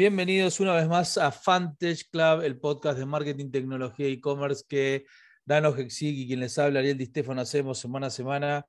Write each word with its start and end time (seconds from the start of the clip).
Bienvenidos 0.00 0.60
una 0.60 0.72
vez 0.76 0.88
más 0.88 1.18
a 1.18 1.30
Fantage 1.30 2.08
Club, 2.10 2.40
el 2.40 2.58
podcast 2.58 2.98
de 2.98 3.04
marketing, 3.04 3.50
tecnología 3.50 4.06
e 4.06 4.12
e-commerce 4.12 4.64
que 4.66 5.04
Dano 5.44 5.76
Hexig 5.76 6.20
y 6.20 6.26
quien 6.26 6.40
les 6.40 6.58
habla, 6.58 6.78
Ariel 6.78 6.96
Di 6.96 7.04
Stefano, 7.04 7.42
hacemos 7.42 7.78
semana 7.78 8.06
a 8.06 8.10
semana. 8.10 8.66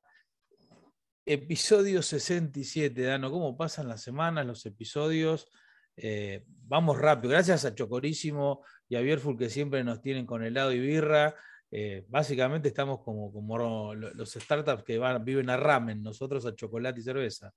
Episodio 1.26 2.02
67, 2.02 3.02
Dano, 3.02 3.32
¿cómo 3.32 3.56
pasan 3.56 3.88
las 3.88 4.02
semanas, 4.02 4.46
los 4.46 4.66
episodios? 4.66 5.48
Eh, 5.96 6.44
vamos 6.68 7.00
rápido. 7.00 7.32
Gracias 7.32 7.64
a 7.64 7.74
Chocorísimo 7.74 8.66
y 8.90 8.98
a 8.98 9.00
Bierful 9.00 9.38
que 9.38 9.50
siempre 9.50 9.86
nos 9.86 10.02
tienen 10.02 10.26
con 10.26 10.44
helado 10.44 10.74
y 10.74 10.82
birra. 10.82 11.34
Eh, 11.72 12.04
básicamente 12.10 12.68
estamos 12.68 13.00
como, 13.06 13.32
como 13.32 13.96
los 13.96 14.34
startups 14.34 14.84
que 14.84 14.98
van, 14.98 15.24
viven 15.24 15.50
a 15.50 15.56
ramen, 15.56 16.04
nosotros 16.04 16.46
a 16.46 16.54
chocolate 16.54 17.00
y 17.00 17.04
cerveza. 17.04 17.54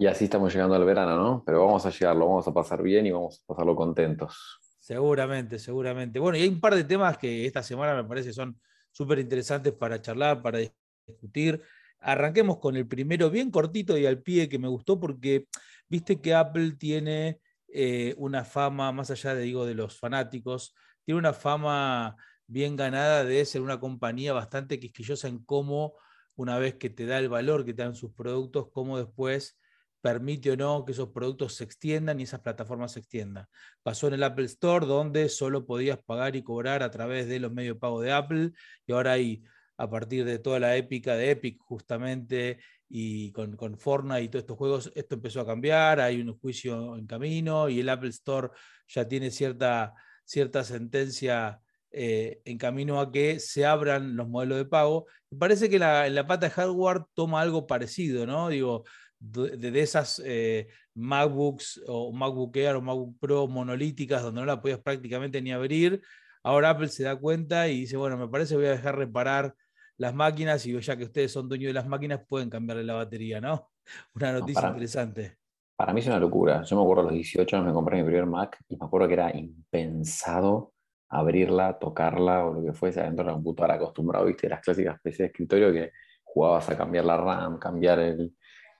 Y 0.00 0.06
así 0.06 0.24
estamos 0.24 0.50
llegando 0.50 0.74
al 0.74 0.84
verano, 0.86 1.14
¿no? 1.14 1.42
Pero 1.44 1.66
vamos 1.66 1.84
a 1.84 1.90
llegarlo, 1.90 2.26
vamos 2.26 2.48
a 2.48 2.54
pasar 2.54 2.82
bien 2.82 3.04
y 3.04 3.10
vamos 3.10 3.42
a 3.42 3.46
pasarlo 3.48 3.76
contentos. 3.76 4.58
Seguramente, 4.78 5.58
seguramente. 5.58 6.18
Bueno, 6.18 6.38
y 6.38 6.40
hay 6.40 6.48
un 6.48 6.58
par 6.58 6.74
de 6.74 6.84
temas 6.84 7.18
que 7.18 7.44
esta 7.44 7.62
semana 7.62 7.94
me 7.94 8.08
parece 8.08 8.32
son 8.32 8.58
súper 8.90 9.18
interesantes 9.18 9.74
para 9.74 10.00
charlar, 10.00 10.40
para 10.40 10.58
discutir. 11.06 11.60
Arranquemos 11.98 12.56
con 12.60 12.76
el 12.76 12.88
primero, 12.88 13.28
bien 13.28 13.50
cortito 13.50 13.98
y 13.98 14.06
al 14.06 14.22
pie, 14.22 14.48
que 14.48 14.58
me 14.58 14.68
gustó 14.68 14.98
porque 14.98 15.48
viste 15.86 16.18
que 16.18 16.32
Apple 16.32 16.76
tiene 16.78 17.38
eh, 17.68 18.14
una 18.16 18.46
fama, 18.46 18.92
más 18.92 19.10
allá 19.10 19.34
de, 19.34 19.42
digo, 19.42 19.66
de 19.66 19.74
los 19.74 19.98
fanáticos, 19.98 20.74
tiene 21.04 21.18
una 21.18 21.34
fama 21.34 22.16
bien 22.46 22.74
ganada 22.74 23.22
de 23.22 23.44
ser 23.44 23.60
una 23.60 23.78
compañía 23.78 24.32
bastante 24.32 24.80
quisquillosa 24.80 25.28
en 25.28 25.44
cómo, 25.44 25.92
una 26.36 26.56
vez 26.58 26.76
que 26.76 26.88
te 26.88 27.04
da 27.04 27.18
el 27.18 27.28
valor 27.28 27.66
que 27.66 27.74
te 27.74 27.82
dan 27.82 27.94
sus 27.94 28.14
productos, 28.14 28.70
cómo 28.72 28.96
después 28.96 29.58
permite 30.00 30.50
o 30.50 30.56
no 30.56 30.84
que 30.84 30.92
esos 30.92 31.10
productos 31.10 31.54
se 31.54 31.64
extiendan 31.64 32.20
y 32.20 32.24
esas 32.24 32.40
plataformas 32.40 32.92
se 32.92 33.00
extiendan. 33.00 33.46
Pasó 33.82 34.08
en 34.08 34.14
el 34.14 34.22
Apple 34.22 34.46
Store, 34.46 34.86
donde 34.86 35.28
solo 35.28 35.66
podías 35.66 35.98
pagar 36.02 36.36
y 36.36 36.42
cobrar 36.42 36.82
a 36.82 36.90
través 36.90 37.28
de 37.28 37.40
los 37.40 37.52
medios 37.52 37.76
de 37.76 37.80
pago 37.80 38.00
de 38.00 38.12
Apple, 38.12 38.52
y 38.86 38.92
ahora 38.92 39.12
hay, 39.12 39.42
a 39.76 39.88
partir 39.90 40.24
de 40.24 40.38
toda 40.38 40.60
la 40.60 40.76
épica 40.76 41.16
de 41.16 41.30
Epic, 41.30 41.58
justamente, 41.60 42.58
y 42.88 43.30
con, 43.32 43.56
con 43.56 43.78
Fortnite 43.78 44.22
y 44.22 44.28
todos 44.28 44.42
estos 44.42 44.56
juegos, 44.58 44.92
esto 44.94 45.14
empezó 45.14 45.40
a 45.40 45.46
cambiar, 45.46 46.00
hay 46.00 46.20
un 46.20 46.38
juicio 46.38 46.96
en 46.96 47.06
camino, 47.06 47.68
y 47.68 47.80
el 47.80 47.88
Apple 47.88 48.10
Store 48.10 48.48
ya 48.88 49.06
tiene 49.06 49.30
cierta, 49.30 49.94
cierta 50.24 50.64
sentencia. 50.64 51.60
Eh, 51.92 52.40
en 52.44 52.56
camino 52.56 53.00
a 53.00 53.10
que 53.10 53.40
se 53.40 53.66
abran 53.66 54.14
los 54.14 54.28
modelos 54.28 54.58
de 54.58 54.64
pago. 54.64 55.06
Parece 55.36 55.68
que 55.68 55.80
la, 55.80 56.08
la 56.08 56.24
pata 56.24 56.46
de 56.46 56.52
hardware 56.52 57.02
toma 57.14 57.40
algo 57.40 57.66
parecido, 57.66 58.26
¿no? 58.26 58.48
Digo, 58.48 58.84
de, 59.20 59.80
esas 59.80 60.20
eh, 60.24 60.68
MacBooks 60.94 61.82
o 61.86 62.12
MacBook 62.12 62.56
Air 62.56 62.76
o 62.76 62.80
MacBook 62.80 63.18
Pro 63.20 63.46
monolíticas 63.46 64.22
donde 64.22 64.40
no 64.40 64.46
la 64.46 64.60
podías 64.60 64.80
prácticamente 64.80 65.40
ni 65.40 65.52
abrir. 65.52 66.02
Ahora 66.42 66.70
Apple 66.70 66.88
se 66.88 67.04
da 67.04 67.16
cuenta 67.16 67.68
y 67.68 67.80
dice, 67.80 67.96
bueno, 67.96 68.16
me 68.16 68.28
parece 68.28 68.56
voy 68.56 68.66
a 68.66 68.70
dejar 68.70 68.96
reparar 68.96 69.54
las 69.98 70.14
máquinas 70.14 70.64
y 70.64 70.80
ya 70.80 70.96
que 70.96 71.04
ustedes 71.04 71.30
son 71.30 71.48
dueños 71.48 71.68
de 71.68 71.74
las 71.74 71.86
máquinas 71.86 72.22
pueden 72.26 72.48
cambiarle 72.48 72.82
la 72.84 72.94
batería, 72.94 73.40
¿no? 73.40 73.70
Una 74.14 74.32
noticia 74.32 74.68
interesante. 74.68 75.36
Para 75.76 75.92
mí 75.92 76.00
es 76.00 76.06
una 76.06 76.18
locura. 76.18 76.62
Yo 76.62 76.76
me 76.76 76.82
acuerdo 76.82 77.02
a 77.02 77.04
los 77.06 77.14
18 77.14 77.56
años 77.56 77.68
me 77.68 77.72
compré 77.72 77.98
mi 77.98 78.04
primer 78.04 78.26
Mac 78.26 78.58
y 78.68 78.76
me 78.76 78.84
acuerdo 78.84 79.08
que 79.08 79.14
era 79.14 79.34
impensado 79.34 80.72
abrirla, 81.08 81.78
tocarla 81.78 82.46
o 82.46 82.54
lo 82.54 82.62
que 82.62 82.72
fuese 82.72 83.00
adentro 83.00 83.24
de 83.24 83.30
la 83.30 83.34
computadora 83.34 83.74
acostumbrado, 83.74 84.26
viste, 84.26 84.48
las 84.48 84.60
clásicas 84.60 85.00
PC 85.02 85.24
de 85.24 85.26
escritorio 85.28 85.72
que 85.72 85.92
jugabas 86.22 86.68
a 86.70 86.76
cambiar 86.76 87.04
la 87.04 87.16
RAM, 87.16 87.58
cambiar 87.58 87.98
el, 87.98 88.32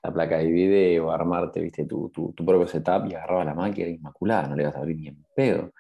la 0.03 0.13
placa 0.13 0.39
de 0.39 0.47
video, 0.47 1.11
armarte, 1.11 1.61
viste, 1.61 1.85
tu, 1.85 2.11
tu, 2.11 2.35
propio 2.35 2.67
setup 2.67 3.07
y 3.07 3.15
agarraba 3.15 3.45
la 3.45 3.55
máquina 3.55 3.89
inmaculada, 3.89 4.49
no 4.49 4.57
le 4.57 4.65
vas 4.65 4.77
a 4.77 4.79
abrir 4.79 4.97
ni 4.97 5.09
en 5.09 5.25
pedo. 5.35 5.73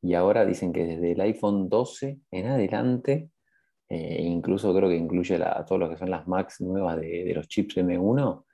Y 0.00 0.14
ahora 0.14 0.46
dicen 0.46 0.72
que 0.72 0.84
desde 0.84 1.12
el 1.12 1.20
iPhone 1.20 1.68
12 1.68 2.20
en 2.30 2.46
adelante, 2.46 3.30
eh, 3.88 4.22
incluso 4.22 4.74
creo 4.74 4.88
que 4.88 4.96
incluye 4.96 5.36
a 5.36 5.64
todos 5.64 5.80
los 5.80 5.90
que 5.90 5.96
son 5.96 6.10
las 6.10 6.26
Macs 6.26 6.60
nuevas 6.60 6.96
de, 7.00 7.32
los 7.34 7.48
chips 7.48 7.76
M1, 7.78 8.44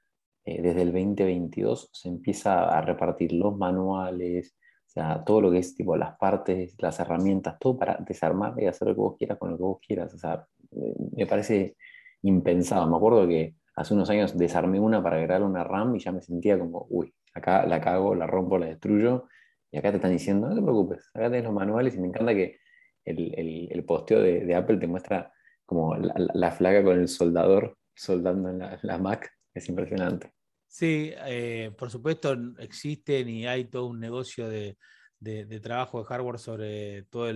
eh, 0.46 0.62
desde 0.62 0.82
el 0.82 0.92
2022 0.92 1.90
se 1.92 2.08
empieza 2.08 2.68
a 2.68 2.80
repartir 2.80 3.32
los 3.32 3.56
manuales, 3.56 4.56
o 4.86 4.90
sea, 4.90 5.24
todo 5.24 5.40
lo 5.40 5.50
que 5.50 5.58
es 5.58 5.74
tipo 5.74 5.96
las 5.96 6.16
partes, 6.16 6.76
las 6.78 7.00
herramientas, 7.00 7.56
todo 7.58 7.76
para 7.76 7.96
desarmar 7.96 8.54
y 8.60 8.66
hacer 8.66 8.88
lo 8.88 8.94
que 8.94 9.00
vos 9.00 9.16
quieras 9.18 9.38
con 9.38 9.50
lo 9.50 9.56
que 9.56 9.62
vos 9.62 9.78
quieras. 9.84 10.14
O 10.14 10.18
sea, 10.18 10.46
eh, 10.72 10.94
me 11.16 11.26
parece 11.26 11.76
impensado. 12.22 12.86
Me 12.88 12.96
acuerdo 12.96 13.26
que 13.26 13.56
hace 13.76 13.94
unos 13.94 14.08
años 14.10 14.36
desarmé 14.36 14.80
una 14.80 15.02
para 15.02 15.16
agregarle 15.16 15.46
una 15.46 15.64
RAM 15.64 15.96
y 15.96 16.00
ya 16.00 16.12
me 16.12 16.22
sentía 16.22 16.58
como, 16.58 16.86
uy, 16.90 17.14
acá 17.34 17.66
la 17.66 17.80
cago, 17.80 18.14
la 18.14 18.26
rompo, 18.26 18.58
la 18.58 18.66
destruyo. 18.66 19.28
Y 19.70 19.78
acá 19.78 19.90
te 19.90 19.96
están 19.96 20.12
diciendo, 20.12 20.48
no 20.48 20.54
te 20.54 20.62
preocupes, 20.62 21.10
acá 21.12 21.24
tenés 21.24 21.44
los 21.44 21.52
manuales 21.52 21.94
y 21.96 22.00
me 22.00 22.06
encanta 22.08 22.32
que 22.34 22.58
el, 23.04 23.68
el, 23.70 23.84
posteo 23.84 24.20
de, 24.20 24.54
Apple 24.54 24.78
te 24.78 24.86
muestra 24.86 25.32
como 25.66 25.96
la, 25.96 26.52
flaca 26.52 26.82
con 26.84 26.98
el 26.98 27.08
soldador 27.08 27.76
soldando 27.94 28.50
en 28.50 28.58
la, 28.58 28.98
Mac. 28.98 29.30
Es 29.52 29.68
impresionante. 29.68 30.32
Sí, 30.68 31.12
eh, 31.26 31.72
por 31.76 31.90
supuesto 31.90 32.36
existen 32.58 33.28
y 33.28 33.46
hay 33.46 33.66
todo 33.66 33.86
un 33.86 34.00
negocio 34.00 34.48
de, 34.48 34.78
de, 35.18 35.60
trabajo 35.60 36.00
de 36.00 36.06
hardware 36.06 36.38
sobre 36.38 37.02
toda 37.04 37.32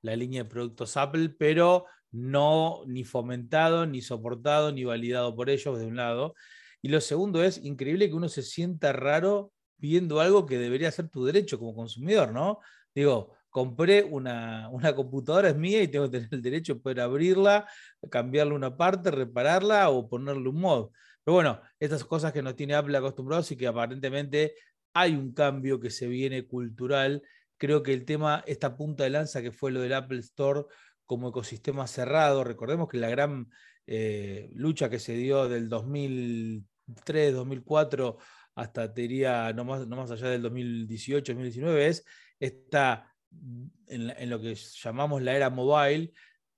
la 0.00 0.16
línea 0.16 0.44
de 0.44 0.48
productos 0.48 0.96
Apple, 0.96 1.30
pero 1.38 1.86
no 2.12 2.82
ni 2.86 3.04
fomentado, 3.04 3.86
ni 3.86 4.02
soportado, 4.02 4.72
ni 4.72 4.84
validado 4.84 5.34
por 5.34 5.50
ellos, 5.50 5.78
de 5.78 5.86
un 5.86 5.96
lado. 5.96 6.34
Y 6.82 6.88
lo 6.88 7.00
segundo 7.00 7.42
es 7.42 7.58
increíble 7.64 8.08
que 8.08 8.14
uno 8.14 8.28
se 8.28 8.42
sienta 8.42 8.92
raro 8.92 9.52
viendo 9.78 10.20
algo 10.20 10.46
que 10.46 10.58
debería 10.58 10.90
ser 10.92 11.08
tu 11.08 11.24
derecho 11.24 11.58
como 11.58 11.74
consumidor, 11.74 12.32
¿no? 12.32 12.60
Digo, 12.94 13.34
compré 13.50 14.04
una, 14.04 14.68
una, 14.70 14.94
computadora, 14.94 15.50
es 15.50 15.56
mía 15.56 15.82
y 15.82 15.88
tengo 15.88 16.06
que 16.10 16.18
tener 16.18 16.28
el 16.32 16.42
derecho 16.42 16.74
de 16.74 16.80
poder 16.80 17.00
abrirla, 17.00 17.68
cambiarle 18.10 18.54
una 18.54 18.76
parte, 18.76 19.10
repararla 19.10 19.90
o 19.90 20.08
ponerle 20.08 20.48
un 20.48 20.60
mod. 20.60 20.90
Pero 21.24 21.34
bueno, 21.34 21.60
estas 21.78 22.04
cosas 22.04 22.32
que 22.32 22.42
nos 22.42 22.56
tiene 22.56 22.74
Apple 22.74 22.96
acostumbrados 22.96 23.50
y 23.52 23.56
que 23.56 23.66
aparentemente 23.66 24.54
hay 24.94 25.14
un 25.14 25.32
cambio 25.32 25.80
que 25.80 25.90
se 25.90 26.06
viene 26.06 26.46
cultural. 26.46 27.22
Creo 27.56 27.82
que 27.82 27.92
el 27.92 28.04
tema, 28.04 28.42
esta 28.46 28.76
punta 28.76 29.04
de 29.04 29.10
lanza 29.10 29.42
que 29.42 29.52
fue 29.52 29.70
lo 29.70 29.80
del 29.80 29.94
Apple 29.94 30.18
Store 30.20 30.64
como 31.12 31.28
ecosistema 31.28 31.86
cerrado. 31.86 32.42
Recordemos 32.42 32.88
que 32.88 32.96
la 32.96 33.10
gran 33.10 33.50
eh, 33.86 34.48
lucha 34.54 34.88
que 34.88 34.98
se 34.98 35.12
dio 35.12 35.46
del 35.46 35.68
2003, 35.68 37.34
2004 37.34 38.16
hasta 38.54 38.88
diría 38.88 39.52
no 39.52 39.66
más, 39.66 39.86
no 39.86 39.96
más 39.96 40.10
allá 40.10 40.30
del 40.30 40.40
2018, 40.40 41.32
2019 41.32 41.86
es 41.86 42.06
esta 42.40 43.14
en, 43.88 44.08
en, 44.08 44.30
lo 44.30 44.40
que 44.40 44.54
llamamos 44.54 45.20
la 45.20 45.36
era 45.36 45.50
mobile, 45.50 46.12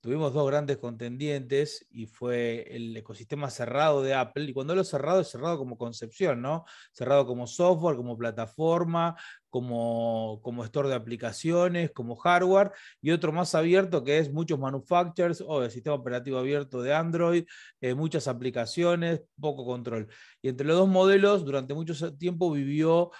tuvimos 0.04 0.34
dos 0.34 0.46
grandes 0.46 0.76
contendientes 0.76 1.86
y 1.90 2.04
fue 2.04 2.66
el 2.76 2.94
ecosistema 2.94 3.48
cerrado 3.48 4.02
de 4.02 4.12
Apple. 4.12 4.44
Y 4.44 4.52
cuando 4.52 4.74
lo 4.74 4.84
cerrado 4.84 5.22
es 5.22 5.28
cerrado 5.28 5.56
como 5.56 5.78
concepción, 5.78 6.42
¿no? 6.42 6.66
Cerrado 6.92 7.26
como 7.26 7.46
software, 7.46 7.96
como 7.96 8.18
plataforma, 8.18 9.16
como, 9.48 10.42
como 10.42 10.62
store 10.62 10.90
de 10.90 10.94
aplicaciones, 10.94 11.90
como 11.92 12.16
hardware, 12.16 12.72
y 13.00 13.12
otro 13.12 13.32
más 13.32 13.54
abierto 13.54 14.04
que 14.04 14.18
es 14.18 14.30
muchos 14.30 14.58
manufacturers 14.58 15.40
o 15.40 15.62
el 15.62 15.70
sistema 15.70 15.96
operativo 15.96 16.36
abierto 16.36 16.82
de 16.82 16.92
Android, 16.92 17.46
eh, 17.80 17.94
muchas 17.94 18.28
aplicaciones, 18.28 19.22
poco 19.40 19.64
control. 19.64 20.08
Y 20.42 20.50
entre 20.50 20.66
los 20.66 20.76
dos 20.76 20.88
modelos, 20.88 21.46
durante 21.46 21.72
mucho 21.72 22.14
tiempo 22.18 22.50
vivió, 22.50 23.10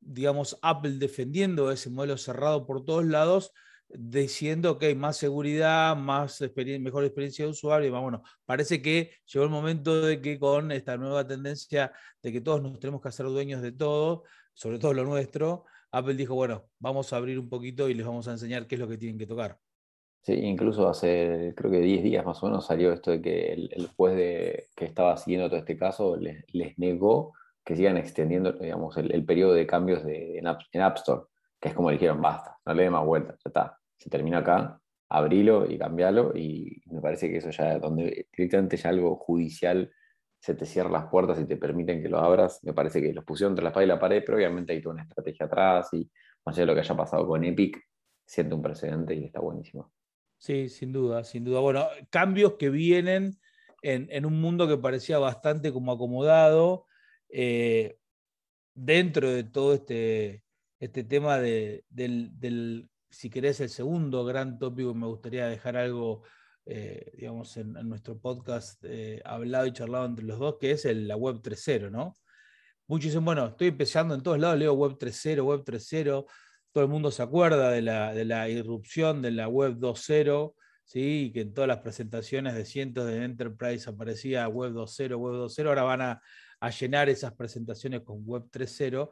digamos, 0.00 0.58
Apple 0.60 0.94
defendiendo 0.98 1.70
ese 1.70 1.88
modelo 1.88 2.18
cerrado 2.18 2.66
por 2.66 2.84
todos 2.84 3.04
lados 3.04 3.52
diciendo 3.88 4.78
que 4.78 4.86
hay 4.86 4.94
más 4.94 5.16
seguridad, 5.16 5.96
más 5.96 6.42
mejor 6.80 7.04
experiencia 7.04 7.44
de 7.44 7.50
usuario. 7.50 8.00
Bueno, 8.00 8.22
parece 8.44 8.82
que 8.82 9.12
llegó 9.26 9.44
el 9.44 9.50
momento 9.50 10.00
de 10.00 10.20
que 10.20 10.38
con 10.38 10.72
esta 10.72 10.96
nueva 10.96 11.26
tendencia 11.26 11.92
de 12.22 12.32
que 12.32 12.40
todos 12.40 12.62
nos 12.62 12.78
tenemos 12.78 13.00
que 13.00 13.08
hacer 13.08 13.26
dueños 13.26 13.62
de 13.62 13.72
todo, 13.72 14.24
sobre 14.54 14.78
todo 14.78 14.92
lo 14.94 15.04
nuestro, 15.04 15.64
Apple 15.92 16.14
dijo, 16.14 16.34
bueno, 16.34 16.64
vamos 16.78 17.12
a 17.12 17.16
abrir 17.16 17.38
un 17.38 17.48
poquito 17.48 17.88
y 17.88 17.94
les 17.94 18.06
vamos 18.06 18.28
a 18.28 18.32
enseñar 18.32 18.66
qué 18.66 18.74
es 18.74 18.80
lo 18.80 18.88
que 18.88 18.98
tienen 18.98 19.18
que 19.18 19.26
tocar. 19.26 19.58
Sí, 20.22 20.32
incluso 20.32 20.88
hace 20.88 21.54
creo 21.56 21.70
que 21.70 21.78
10 21.78 22.02
días 22.02 22.26
más 22.26 22.42
o 22.42 22.46
menos 22.46 22.66
salió 22.66 22.92
esto 22.92 23.12
de 23.12 23.22
que 23.22 23.52
el, 23.52 23.88
juez 23.96 24.16
de, 24.16 24.64
que 24.74 24.84
estaba 24.84 25.16
siguiendo 25.16 25.48
todo 25.48 25.60
este 25.60 25.76
caso 25.76 26.16
les, 26.16 26.44
negó 26.78 27.32
que 27.64 27.76
sigan 27.76 27.96
extendiendo 27.96 28.52
digamos, 28.52 28.96
el, 28.96 29.24
periodo 29.24 29.54
de 29.54 29.68
cambios 29.68 30.04
de, 30.04 30.38
en, 30.38 30.46
App, 30.48 30.96
Store 30.96 31.22
que 31.60 31.68
es 31.68 31.74
como 31.74 31.90
dijeron, 31.90 32.20
basta, 32.20 32.58
no 32.64 32.74
le 32.74 32.84
dé 32.84 32.90
más 32.90 33.04
vueltas, 33.04 33.36
ya 33.44 33.48
está, 33.48 33.78
se 33.96 34.10
termina 34.10 34.38
acá, 34.38 34.80
abrilo 35.08 35.70
y 35.70 35.78
cambialo, 35.78 36.32
y 36.36 36.82
me 36.86 37.00
parece 37.00 37.30
que 37.30 37.38
eso 37.38 37.50
ya, 37.50 37.78
donde 37.78 38.28
directamente 38.36 38.76
ya 38.76 38.90
algo 38.90 39.16
judicial 39.16 39.90
se 40.40 40.54
te 40.54 40.66
cierra 40.66 40.90
las 40.90 41.06
puertas 41.06 41.40
y 41.40 41.46
te 41.46 41.56
permiten 41.56 42.02
que 42.02 42.08
lo 42.08 42.18
abras, 42.18 42.60
me 42.62 42.72
parece 42.72 43.00
que 43.00 43.12
los 43.12 43.24
pusieron 43.24 43.52
entre 43.52 43.64
la 43.64 43.70
espada 43.70 43.84
y 43.84 43.88
la 43.88 43.98
pared, 43.98 44.22
pero 44.24 44.38
obviamente 44.38 44.72
hay 44.72 44.82
toda 44.82 44.94
una 44.94 45.02
estrategia 45.02 45.46
atrás, 45.46 45.88
y 45.92 46.10
más 46.44 46.54
allá 46.54 46.62
de 46.62 46.66
lo 46.66 46.74
que 46.74 46.80
haya 46.80 46.96
pasado 46.96 47.26
con 47.26 47.44
Epic, 47.44 47.80
siente 48.24 48.54
un 48.54 48.62
precedente 48.62 49.14
y 49.14 49.24
está 49.24 49.40
buenísimo. 49.40 49.92
Sí, 50.38 50.68
sin 50.68 50.92
duda, 50.92 51.24
sin 51.24 51.44
duda. 51.44 51.60
Bueno, 51.60 51.86
cambios 52.10 52.54
que 52.54 52.68
vienen 52.68 53.38
en, 53.82 54.26
un 54.26 54.40
mundo 54.40 54.66
que 54.68 54.76
parecía 54.76 55.18
bastante 55.18 55.72
como 55.72 55.92
acomodado, 55.92 56.86
eh, 57.28 57.98
dentro 58.74 59.30
de 59.30 59.44
todo 59.44 59.74
este 59.74 60.42
este 60.78 61.04
tema 61.04 61.38
de, 61.38 61.84
del, 61.88 62.88
si 63.10 63.30
querés, 63.30 63.60
el 63.60 63.70
segundo 63.70 64.24
gran 64.24 64.58
tópico, 64.58 64.94
me 64.94 65.06
gustaría 65.06 65.46
dejar 65.46 65.76
algo, 65.76 66.22
eh, 66.66 67.12
digamos, 67.16 67.56
en, 67.56 67.72
nuestro 67.88 68.18
podcast 68.18 68.82
eh, 68.84 69.22
hablado 69.24 69.66
y 69.66 69.72
charlado 69.72 70.06
entre 70.06 70.24
los 70.26 70.38
dos, 70.38 70.56
que 70.60 70.72
es 70.72 70.84
la 70.84 71.16
web 71.16 71.40
3.0, 71.40 71.90
¿no? 71.90 72.14
Muchos 72.88 73.06
dicen, 73.06 73.24
bueno, 73.24 73.46
estoy 73.46 73.68
empezando 73.68 74.14
en 74.14 74.22
todos 74.22 74.38
lados, 74.38 74.58
leo 74.58 74.74
web 74.74 74.96
3.0, 74.98 75.42
web 75.44 75.64
3.0, 75.64 76.26
todo 76.72 76.84
el 76.84 76.90
mundo 76.90 77.10
se 77.10 77.22
acuerda 77.22 77.70
de 77.70 77.82
la, 77.82 78.12
de 78.14 78.24
la 78.24 78.48
irrupción 78.48 79.22
de 79.22 79.30
la 79.30 79.48
web 79.48 79.76
2.0, 79.78 80.54
¿sí? 80.84 81.30
que 81.32 81.40
en 81.40 81.54
todas 81.54 81.68
las 81.68 81.78
presentaciones 81.78 82.54
de 82.54 82.64
cientos 82.64 83.06
de 83.06 83.24
enterprise 83.24 83.88
aparecía 83.88 84.46
web 84.46 84.72
2.0, 84.72 85.16
web 85.16 85.34
2.0, 85.34 85.68
ahora 85.68 85.82
van 85.82 86.02
a, 86.02 86.22
a, 86.60 86.70
llenar 86.70 87.08
esas 87.08 87.34
presentaciones 87.34 88.02
con 88.02 88.24
web 88.24 88.44
3.0. 88.52 89.10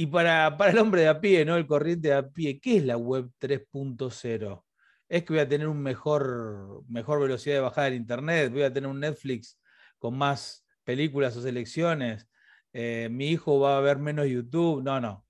Y 0.00 0.06
para, 0.06 0.56
para, 0.56 0.70
el 0.70 0.78
hombre 0.78 1.00
de 1.00 1.08
a 1.08 1.20
pie, 1.20 1.44
¿no? 1.44 1.56
el 1.56 1.66
corriente 1.66 2.06
de 2.06 2.14
a 2.14 2.28
pie, 2.28 2.60
¿qué 2.60 2.76
es 2.76 2.84
la 2.84 2.96
web 2.96 3.32
3.0? 3.40 4.64
Es 5.08 5.24
que 5.24 5.32
voy 5.32 5.40
a 5.40 5.48
tener 5.48 5.66
una 5.66 5.80
mejor, 5.80 6.84
mejor 6.88 7.20
velocidad 7.20 7.56
de 7.56 7.60
bajada 7.62 7.88
en 7.88 7.94
Internet, 7.94 8.52
voy 8.52 8.62
a 8.62 8.72
tener 8.72 8.88
un 8.88 9.00
Netflix 9.00 9.58
con 9.98 10.16
más 10.16 10.64
películas 10.84 11.36
o 11.36 11.42
selecciones, 11.42 12.28
eh, 12.72 13.08
mi 13.10 13.30
hijo 13.30 13.58
va 13.58 13.76
a 13.76 13.80
ver 13.80 13.98
menos 13.98 14.28
YouTube. 14.28 14.84
No, 14.84 15.00
no. 15.00 15.26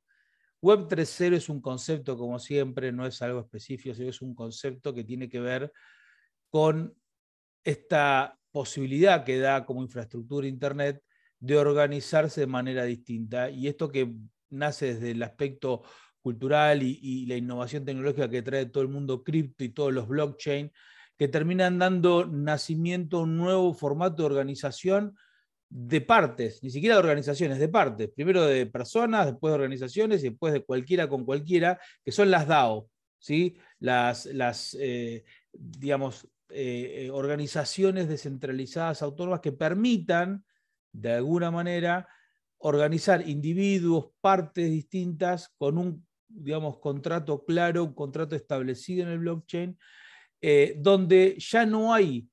Web 0.61 0.87
3.0 0.87 1.37
es 1.37 1.49
un 1.49 1.63
concepto, 1.63 2.19
como 2.19 2.39
siempre, 2.39 2.93
no 2.93 3.07
es 3.07 3.23
algo 3.23 3.41
específico, 3.41 3.95
sino 3.95 4.11
es 4.11 4.21
un 4.21 4.35
concepto 4.35 4.93
que 4.93 5.03
tiene 5.03 5.31
que 5.31 5.41
ver 5.41 5.73
con 6.51 6.95
esta 7.65 8.39
posibilidad 8.51 9.25
que 9.25 9.39
da 9.39 9.65
como 9.65 9.83
infraestructura 9.83 10.47
Internet 10.47 11.03
de 11.41 11.57
organizarse 11.57 12.43
de 12.43 12.47
manera 12.47 12.85
distinta. 12.85 13.49
Y 13.49 13.67
esto 13.67 13.91
que 13.91 14.13
nace 14.51 14.95
desde 14.95 15.13
el 15.13 15.23
aspecto 15.23 15.83
cultural 16.21 16.83
y, 16.83 17.27
la 17.27 17.37
innovación 17.37 17.85
tecnológica 17.85 18.29
que 18.29 18.43
trae 18.43 18.67
todo 18.67 18.83
el 18.83 18.89
mundo 18.89 19.23
cripto 19.23 19.65
y 19.65 19.71
todos 19.71 19.93
los 19.93 20.09
blockchain, 20.09 20.71
que 21.17 21.29
terminan 21.29 21.79
dando 21.79 22.27
nacimiento 22.27 23.19
a 23.19 23.23
un 23.23 23.37
nuevo 23.37 23.75
formato 23.75 24.23
de 24.23 24.27
organización 24.27 25.17
de 25.71 26.01
partes, 26.01 26.63
ni 26.63 26.71
siquiera 26.71 26.95
de 26.95 27.01
organizaciones, 27.01 27.59
de 27.59 27.69
partes. 27.69 28.11
Primero 28.15 28.45
de 28.45 28.67
personas, 28.67 29.27
después 29.27 29.51
de 29.51 29.57
organizaciones 29.57 30.23
y 30.23 30.31
después 30.31 30.53
de 30.53 30.65
cualquiera 30.65 31.09
con 31.09 31.25
cualquiera, 31.25 31.79
que 32.05 32.13
son 32.13 32.31
las 32.31 32.47
DAO, 32.47 32.89
¿sí? 33.19 33.59
las, 33.79 34.27
las 34.27 34.77
eh, 34.81 35.25
digamos, 35.53 36.29
eh, 36.51 37.05
eh, 37.05 37.11
organizaciones 37.11 38.09
descentralizadas 38.09 39.03
autónomas 39.03 39.41
que 39.41 39.53
permitan, 39.53 40.45
de 40.93 41.13
alguna 41.13 41.51
manera, 41.51 42.09
organizar 42.59 43.29
individuos, 43.29 44.11
partes 44.21 44.71
distintas 44.71 45.55
con 45.59 45.79
un, 45.79 46.07
digamos, 46.29 46.79
contrato 46.79 47.45
claro, 47.45 47.85
un 47.85 47.95
contrato 47.95 48.37
establecido 48.37 49.05
en 49.05 49.09
el 49.11 49.19
blockchain, 49.21 49.79
donde 50.77 51.37
ya 51.39 51.67
no 51.67 51.93
hay 51.93 52.29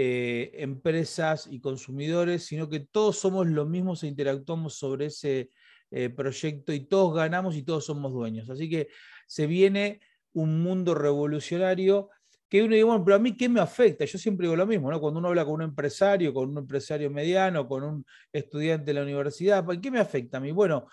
eh, 0.00 0.52
empresas 0.62 1.48
y 1.50 1.58
consumidores, 1.58 2.44
sino 2.44 2.68
que 2.68 2.78
todos 2.78 3.18
somos 3.18 3.48
lo 3.48 3.66
mismos 3.66 4.04
e 4.04 4.06
interactuamos 4.06 4.74
sobre 4.74 5.06
ese 5.06 5.50
eh, 5.90 6.08
proyecto 6.08 6.72
y 6.72 6.86
todos 6.86 7.16
ganamos 7.16 7.56
y 7.56 7.64
todos 7.64 7.86
somos 7.86 8.12
dueños. 8.12 8.48
Así 8.48 8.70
que 8.70 8.86
se 9.26 9.48
viene 9.48 10.00
un 10.32 10.62
mundo 10.62 10.94
revolucionario 10.94 12.10
que 12.48 12.62
uno 12.62 12.74
dice, 12.74 12.84
bueno, 12.84 13.04
pero 13.04 13.16
a 13.16 13.18
mí 13.18 13.36
qué 13.36 13.48
me 13.48 13.60
afecta? 13.60 14.04
Yo 14.04 14.18
siempre 14.18 14.46
digo 14.46 14.56
lo 14.56 14.66
mismo, 14.66 14.90
¿no? 14.90 15.00
Cuando 15.00 15.20
uno 15.20 15.28
habla 15.28 15.44
con 15.44 15.54
un 15.54 15.62
empresario, 15.62 16.32
con 16.32 16.48
un 16.50 16.58
empresario 16.58 17.10
mediano, 17.10 17.68
con 17.68 17.84
un 17.84 18.06
estudiante 18.32 18.86
de 18.86 18.94
la 18.94 19.02
universidad, 19.02 19.64
¿qué 19.82 19.90
me 19.90 20.00
afecta 20.00 20.38
a 20.38 20.40
mí? 20.40 20.50
Bueno, 20.52 20.86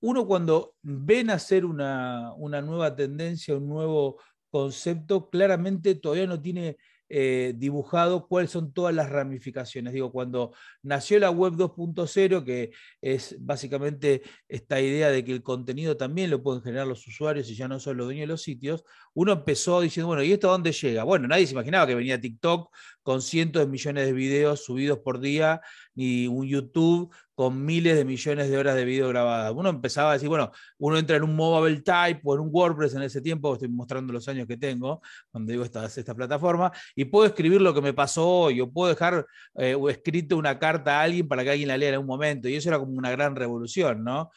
uno 0.00 0.26
cuando 0.26 0.74
ven 0.82 1.30
hacer 1.30 1.64
una, 1.64 2.32
una 2.36 2.60
nueva 2.60 2.94
tendencia, 2.94 3.56
un 3.56 3.68
nuevo 3.68 4.20
concepto, 4.50 5.30
claramente 5.30 5.94
todavía 5.94 6.26
no 6.26 6.40
tiene 6.40 6.76
eh, 7.08 7.52
dibujado 7.56 8.26
cuáles 8.26 8.50
son 8.50 8.72
todas 8.72 8.94
las 8.94 9.10
ramificaciones. 9.10 9.92
Digo, 9.92 10.10
cuando 10.10 10.52
nació 10.82 11.18
la 11.18 11.30
web 11.30 11.54
2.0, 11.54 12.44
que 12.44 12.72
es 13.00 13.36
básicamente 13.38 14.22
esta 14.48 14.80
idea 14.80 15.10
de 15.10 15.24
que 15.24 15.32
el 15.32 15.42
contenido 15.42 15.96
también 15.96 16.30
lo 16.30 16.42
pueden 16.42 16.62
generar 16.62 16.86
los 16.86 17.06
usuarios 17.06 17.50
y 17.50 17.54
ya 17.54 17.68
no 17.68 17.78
son 17.80 17.96
los 17.98 18.06
dueños 18.06 18.22
de 18.22 18.28
los 18.28 18.42
sitios, 18.42 18.84
uno 19.14 19.32
empezó 19.32 19.80
diciendo, 19.80 20.06
bueno, 20.08 20.22
¿y 20.22 20.32
esto 20.32 20.48
a 20.48 20.52
dónde 20.52 20.72
llega? 20.72 21.04
Bueno, 21.04 21.28
nadie 21.28 21.46
se 21.46 21.52
imaginaba 21.52 21.86
que 21.86 21.94
venía 21.94 22.20
TikTok 22.20 22.70
con 23.02 23.20
cientos 23.20 23.62
de 23.62 23.70
millones 23.70 24.06
de 24.06 24.12
videos 24.12 24.64
subidos 24.64 24.98
por 25.00 25.20
día, 25.20 25.60
ni 25.94 26.26
un 26.26 26.46
YouTube 26.46 27.14
con 27.34 27.64
miles 27.64 27.96
de 27.96 28.04
millones 28.04 28.50
de 28.50 28.58
horas 28.58 28.76
de 28.76 28.84
video 28.84 29.08
grabadas. 29.08 29.52
Uno 29.54 29.68
empezaba 29.68 30.10
a 30.10 30.12
decir, 30.14 30.28
bueno, 30.28 30.50
uno 30.78 30.98
entra 30.98 31.16
en 31.16 31.24
un 31.24 31.34
mobile 31.34 31.80
type 31.80 32.20
o 32.24 32.34
en 32.34 32.40
un 32.40 32.48
WordPress 32.52 32.94
en 32.94 33.02
ese 33.02 33.20
tiempo, 33.20 33.52
estoy 33.54 33.68
mostrando 33.68 34.12
los 34.12 34.26
años 34.28 34.46
que 34.46 34.56
tengo 34.56 35.02
cuando 35.30 35.50
digo 35.50 35.64
esta, 35.64 35.86
esta 35.86 36.14
plataforma, 36.14 36.70
y 36.94 37.04
puedo 37.04 37.26
escribir 37.26 37.60
lo 37.60 37.74
que 37.74 37.82
me 37.82 37.92
pasó 37.92 38.28
hoy, 38.28 38.60
o 38.60 38.70
puedo 38.70 38.90
dejar 38.90 39.26
eh, 39.54 39.74
o 39.74 39.88
escrito 39.90 40.36
una 40.36 40.58
carta 40.58 41.00
a 41.00 41.02
alguien 41.02 41.26
para 41.26 41.42
que 41.42 41.50
alguien 41.50 41.68
la 41.68 41.76
lea 41.76 41.90
en 41.90 42.00
un 42.00 42.06
momento, 42.06 42.48
y 42.48 42.54
eso 42.54 42.68
era 42.68 42.78
como 42.78 42.92
una 42.92 43.10
gran 43.10 43.34
revolución, 43.34 44.04
¿no? 44.04 44.30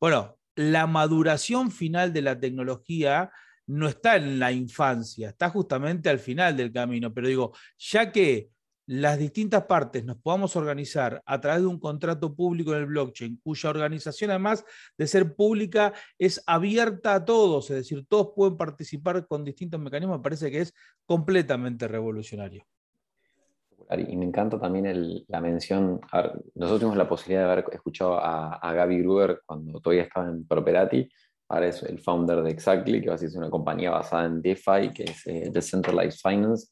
Bueno, 0.00 0.38
la 0.56 0.86
maduración 0.86 1.70
final 1.70 2.12
de 2.12 2.22
la 2.22 2.38
tecnología 2.38 3.30
no 3.68 3.86
está 3.86 4.16
en 4.16 4.38
la 4.38 4.50
infancia, 4.50 5.28
está 5.28 5.50
justamente 5.50 6.08
al 6.08 6.18
final 6.18 6.56
del 6.56 6.72
camino, 6.72 7.12
pero 7.12 7.28
digo, 7.28 7.52
ya 7.78 8.10
que 8.10 8.50
las 8.88 9.18
distintas 9.18 9.64
partes 9.64 10.02
nos 10.02 10.16
podamos 10.16 10.56
organizar 10.56 11.22
a 11.26 11.38
través 11.42 11.60
de 11.60 11.66
un 11.66 11.78
contrato 11.78 12.34
público 12.34 12.72
en 12.72 12.78
el 12.80 12.86
blockchain, 12.86 13.38
cuya 13.44 13.68
organización 13.68 14.30
además 14.30 14.64
de 14.96 15.06
ser 15.06 15.36
pública 15.36 15.92
es 16.18 16.42
abierta 16.46 17.14
a 17.14 17.24
todos, 17.24 17.68
es 17.70 17.76
decir, 17.76 18.06
todos 18.08 18.30
pueden 18.34 18.56
participar 18.56 19.26
con 19.26 19.44
distintos 19.44 19.78
mecanismos, 19.78 20.16
me 20.16 20.22
parece 20.22 20.50
que 20.50 20.60
es 20.60 20.74
completamente 21.04 21.86
revolucionario. 21.86 22.64
Y 23.90 24.16
me 24.16 24.24
encanta 24.24 24.58
también 24.58 25.22
la 25.28 25.40
mención, 25.42 26.00
nosotros 26.54 26.80
tuvimos 26.80 26.96
la 26.96 27.08
posibilidad 27.08 27.44
de 27.44 27.52
haber 27.52 27.64
escuchado 27.70 28.18
a, 28.18 28.72
Gaby 28.72 29.02
Gruber 29.02 29.42
cuando 29.44 29.80
todavía 29.80 30.04
estaba 30.04 30.28
en 30.30 30.46
Properati, 30.46 31.06
ahora 31.50 31.68
es 31.68 31.82
el 31.82 31.98
founder 31.98 32.42
de 32.42 32.50
Exactly, 32.50 33.02
que 33.02 33.18
ser 33.18 33.36
una 33.36 33.50
compañía 33.50 33.90
basada 33.90 34.24
en 34.24 34.40
DeFi, 34.40 34.92
que 34.94 35.04
es 35.04 35.26
eh, 35.26 35.50
Decentralized 35.52 36.20
Finance, 36.22 36.68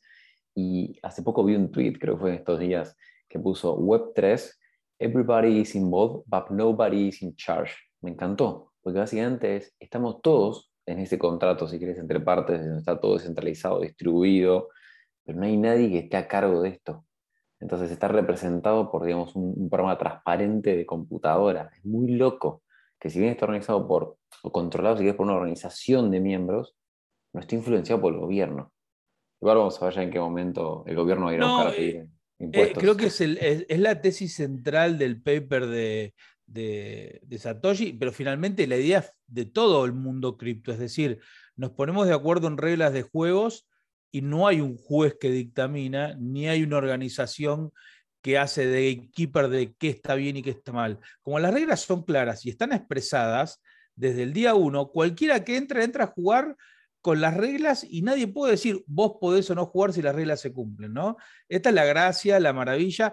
y 0.57 0.99
hace 1.03 1.23
poco 1.23 1.45
vi 1.45 1.55
un 1.55 1.71
tweet, 1.71 1.99
creo 2.01 2.15
que 2.15 2.21
fue 2.21 2.35
estos 2.35 2.59
días, 2.59 2.97
que 3.29 3.39
puso 3.39 3.79
Web3, 3.79 4.53
everybody 4.99 5.61
is 5.61 5.75
involved, 5.75 6.25
but 6.27 6.51
nobody 6.51 7.09
is 7.09 7.23
in 7.23 7.37
charge. 7.37 7.75
Me 8.01 8.11
encantó, 8.11 8.73
porque 8.81 8.99
básicamente 8.99 9.57
es, 9.57 9.77
estamos 9.79 10.23
todos 10.23 10.73
en 10.87 11.01
ese 11.01 11.19
contrato, 11.19 11.69
si 11.69 11.79
quieres, 11.79 11.99
entre 11.99 12.21
partes, 12.21 12.61
está 12.63 12.99
todo 12.99 13.15
descentralizado, 13.15 13.81
distribuido, 13.81 14.69
pero 15.25 15.39
no 15.39 15.45
hay 15.45 15.57
nadie 15.57 15.91
que 15.91 15.99
esté 15.99 16.17
a 16.17 16.27
cargo 16.27 16.63
de 16.63 16.71
esto. 16.71 17.05
Entonces 17.61 17.91
está 17.91 18.09
representado 18.09 18.91
por, 18.91 19.05
digamos, 19.05 19.35
un, 19.35 19.69
programa 19.69 19.99
transparente 19.99 20.77
de 20.77 20.87
computadora. 20.87 21.71
Es 21.77 21.85
muy 21.85 22.13
loco 22.13 22.63
que 22.99 23.11
si 23.11 23.19
bien 23.19 23.33
está 23.33 23.45
organizado 23.45 23.87
por, 23.87 24.17
o 24.43 24.53
controlado, 24.53 24.97
si 24.97 25.03
quieres, 25.03 25.17
por 25.17 25.27
una 25.27 25.37
organización 25.37 26.11
de 26.11 26.21
miembros, 26.21 26.77
no 27.33 27.41
está 27.41 27.57
influenciado 27.57 28.01
por 28.01 28.15
el 28.15 28.21
gobierno. 28.21 28.73
Igual 29.47 29.59
vamos 29.59 29.81
a 29.81 29.85
ver 29.85 29.95
ya 29.95 30.03
en 30.03 30.11
qué 30.11 30.19
momento 30.19 30.83
el 30.89 30.97
gobierno 30.97 31.27
va 31.27 31.31
a 31.31 31.35
ir 31.37 31.41
a 31.41 31.47
buscar 31.47 31.67
a 31.69 31.77
eh, 31.77 32.09
impuestos. 32.41 32.83
creo 32.83 32.97
que 32.97 33.07
es, 33.07 33.79
la 33.79 34.01
tesis 34.01 34.35
central 34.35 34.99
del 34.99 35.23
paper 35.23 35.69
de, 35.69 36.15
de, 36.47 37.39
Satoshi, 37.39 37.93
pero 37.93 38.11
finalmente 38.11 38.67
la 38.67 38.77
idea 38.77 39.05
de 39.29 39.45
todo 39.45 39.85
el 39.85 39.93
mundo 39.93 40.37
cripto, 40.37 40.73
es 40.73 40.81
decir, 40.81 41.21
nos 41.55 41.71
ponemos 41.71 42.09
de 42.09 42.15
acuerdo 42.15 42.49
en 42.49 42.59
reglas 42.59 42.93
de 42.93 43.03
juegos 43.03 43.69
y 44.11 44.23
no 44.23 44.49
hay 44.49 44.61
un 44.61 44.77
juez 44.77 45.15
que 45.15 45.31
dictamina, 45.31 46.17
ni 46.19 46.49
hay 46.49 46.65
una 46.65 46.79
organización 46.79 47.71
que 48.23 48.39
hace 48.39 48.67
de 48.67 48.97
gatekeeper 48.97 49.47
de 49.47 49.75
qué 49.79 49.91
está 49.91 50.17
bien 50.17 50.39
y 50.39 50.43
qué 50.43 50.51
está 50.51 50.73
mal. 50.73 50.99
Como 51.23 51.39
las 51.39 51.55
reglas 51.55 51.83
son 51.83 52.03
claras 52.03 52.45
y 52.45 52.51
están 52.51 52.73
expresadas 52.73 53.63
desde 53.95 54.25
el 54.25 54.33
día 54.33 54.57
uno, 54.57 54.89
cualquiera 54.89 55.45
que 55.45 55.57
entra, 55.57 55.85
entra 55.85 56.03
a 56.03 56.09
jugar 56.09 56.57
con 57.07 57.21
las 57.21 57.37
reglas 57.37 57.87
y 57.89 58.03
nadie 58.03 58.27
puede 58.27 58.55
decir 58.55 58.83
vos 58.89 59.19
podés 59.21 59.49
o 59.51 59.55
no 59.55 59.67
jugar 59.67 59.93
si 59.93 60.03
las 60.03 60.13
reglas 60.13 60.41
se 60.41 60.53
cumplen, 60.53 60.93
¿no? 60.93 61.17
Esta 61.49 61.69
es 61.69 61.75
la 61.77 61.85
gracia, 61.85 62.41
la 62.41 62.53
maravilla. 62.53 63.13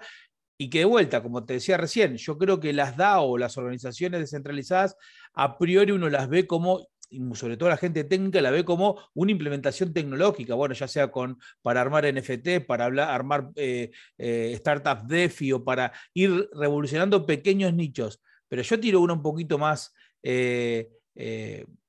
Y 0.58 0.72
que 0.72 0.80
de 0.80 0.86
vuelta, 0.86 1.22
como 1.22 1.46
te 1.46 1.54
decía 1.54 1.78
recién, 1.78 2.18
yo 2.18 2.40
creo 2.40 2.60
que 2.60 2.74
las 2.74 2.98
DAO, 2.98 3.38
las 3.38 3.56
organizaciones 3.56 4.20
descentralizadas, 4.20 4.98
a 5.36 5.60
priori 5.60 5.92
uno 5.92 6.10
las 6.10 6.28
ve 6.28 6.48
como, 6.48 6.88
sobre 7.36 7.56
todo 7.56 7.70
la 7.70 7.78
gente 7.78 8.04
técnica, 8.04 8.42
la 8.42 8.50
ve 8.50 8.66
como 8.66 9.00
una 9.14 9.32
implementación 9.32 9.94
tecnológica, 9.94 10.56
bueno, 10.56 10.74
ya 10.74 10.88
sea 10.88 11.12
con, 11.12 11.38
para 11.62 11.82
armar 11.82 12.12
NFT, 12.12 12.66
para 12.66 12.86
armar 12.86 13.52
eh, 13.56 13.92
eh, 14.18 14.56
startups 14.58 15.08
DeFi 15.08 15.52
o 15.52 15.64
para 15.64 15.94
ir 16.16 16.50
revolucionando 16.54 17.28
pequeños 17.28 17.76
nichos. 17.76 18.24
Pero 18.48 18.64
yo 18.64 18.80
tiro 18.80 19.02
uno 19.02 19.14
un 19.14 19.22
poquito 19.22 19.60
más 19.60 19.94
eh, 20.24 20.90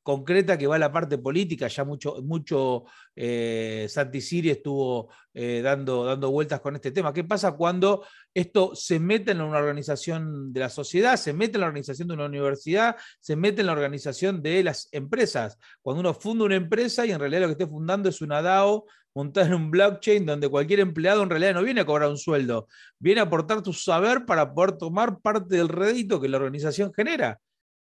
concreta 0.04 0.58
que 0.58 0.66
va 0.66 0.76
a 0.76 0.78
la 0.78 0.92
parte 0.92 1.16
política, 1.16 1.66
ya 1.66 1.82
mucho, 1.82 2.22
mucho 2.22 2.84
eh, 3.16 3.86
Santi 3.88 4.20
Siri 4.20 4.50
estuvo 4.50 5.08
eh, 5.32 5.62
dando, 5.64 6.04
dando 6.04 6.30
vueltas 6.30 6.60
con 6.60 6.74
este 6.76 6.92
tema. 6.92 7.12
¿Qué 7.12 7.24
pasa 7.24 7.52
cuando 7.52 8.04
esto 8.34 8.74
se 8.74 9.00
mete 9.00 9.32
en 9.32 9.40
una 9.40 9.58
organización 9.58 10.52
de 10.52 10.60
la 10.60 10.68
sociedad, 10.68 11.16
se 11.16 11.32
mete 11.32 11.56
en 11.56 11.62
la 11.62 11.68
organización 11.68 12.06
de 12.06 12.14
una 12.14 12.26
universidad, 12.26 12.96
se 13.18 13.34
mete 13.34 13.62
en 13.62 13.66
la 13.66 13.72
organización 13.72 14.42
de 14.42 14.62
las 14.62 14.88
empresas? 14.92 15.58
Cuando 15.80 16.00
uno 16.00 16.12
funda 16.12 16.44
una 16.44 16.56
empresa 16.56 17.06
y 17.06 17.10
en 17.10 17.18
realidad 17.18 17.40
lo 17.40 17.46
que 17.46 17.52
esté 17.52 17.66
fundando 17.66 18.10
es 18.10 18.20
una 18.20 18.42
DAO 18.42 18.84
montada 19.14 19.46
en 19.46 19.54
un 19.54 19.70
blockchain 19.70 20.26
donde 20.26 20.50
cualquier 20.50 20.80
empleado 20.80 21.22
en 21.22 21.30
realidad 21.30 21.54
no 21.54 21.62
viene 21.62 21.80
a 21.80 21.86
cobrar 21.86 22.10
un 22.10 22.18
sueldo, 22.18 22.68
viene 22.98 23.20
a 23.22 23.24
aportar 23.24 23.62
tu 23.62 23.72
saber 23.72 24.26
para 24.26 24.52
poder 24.52 24.72
tomar 24.72 25.20
parte 25.20 25.56
del 25.56 25.70
rédito 25.70 26.20
que 26.20 26.28
la 26.28 26.36
organización 26.36 26.92
genera. 26.92 27.40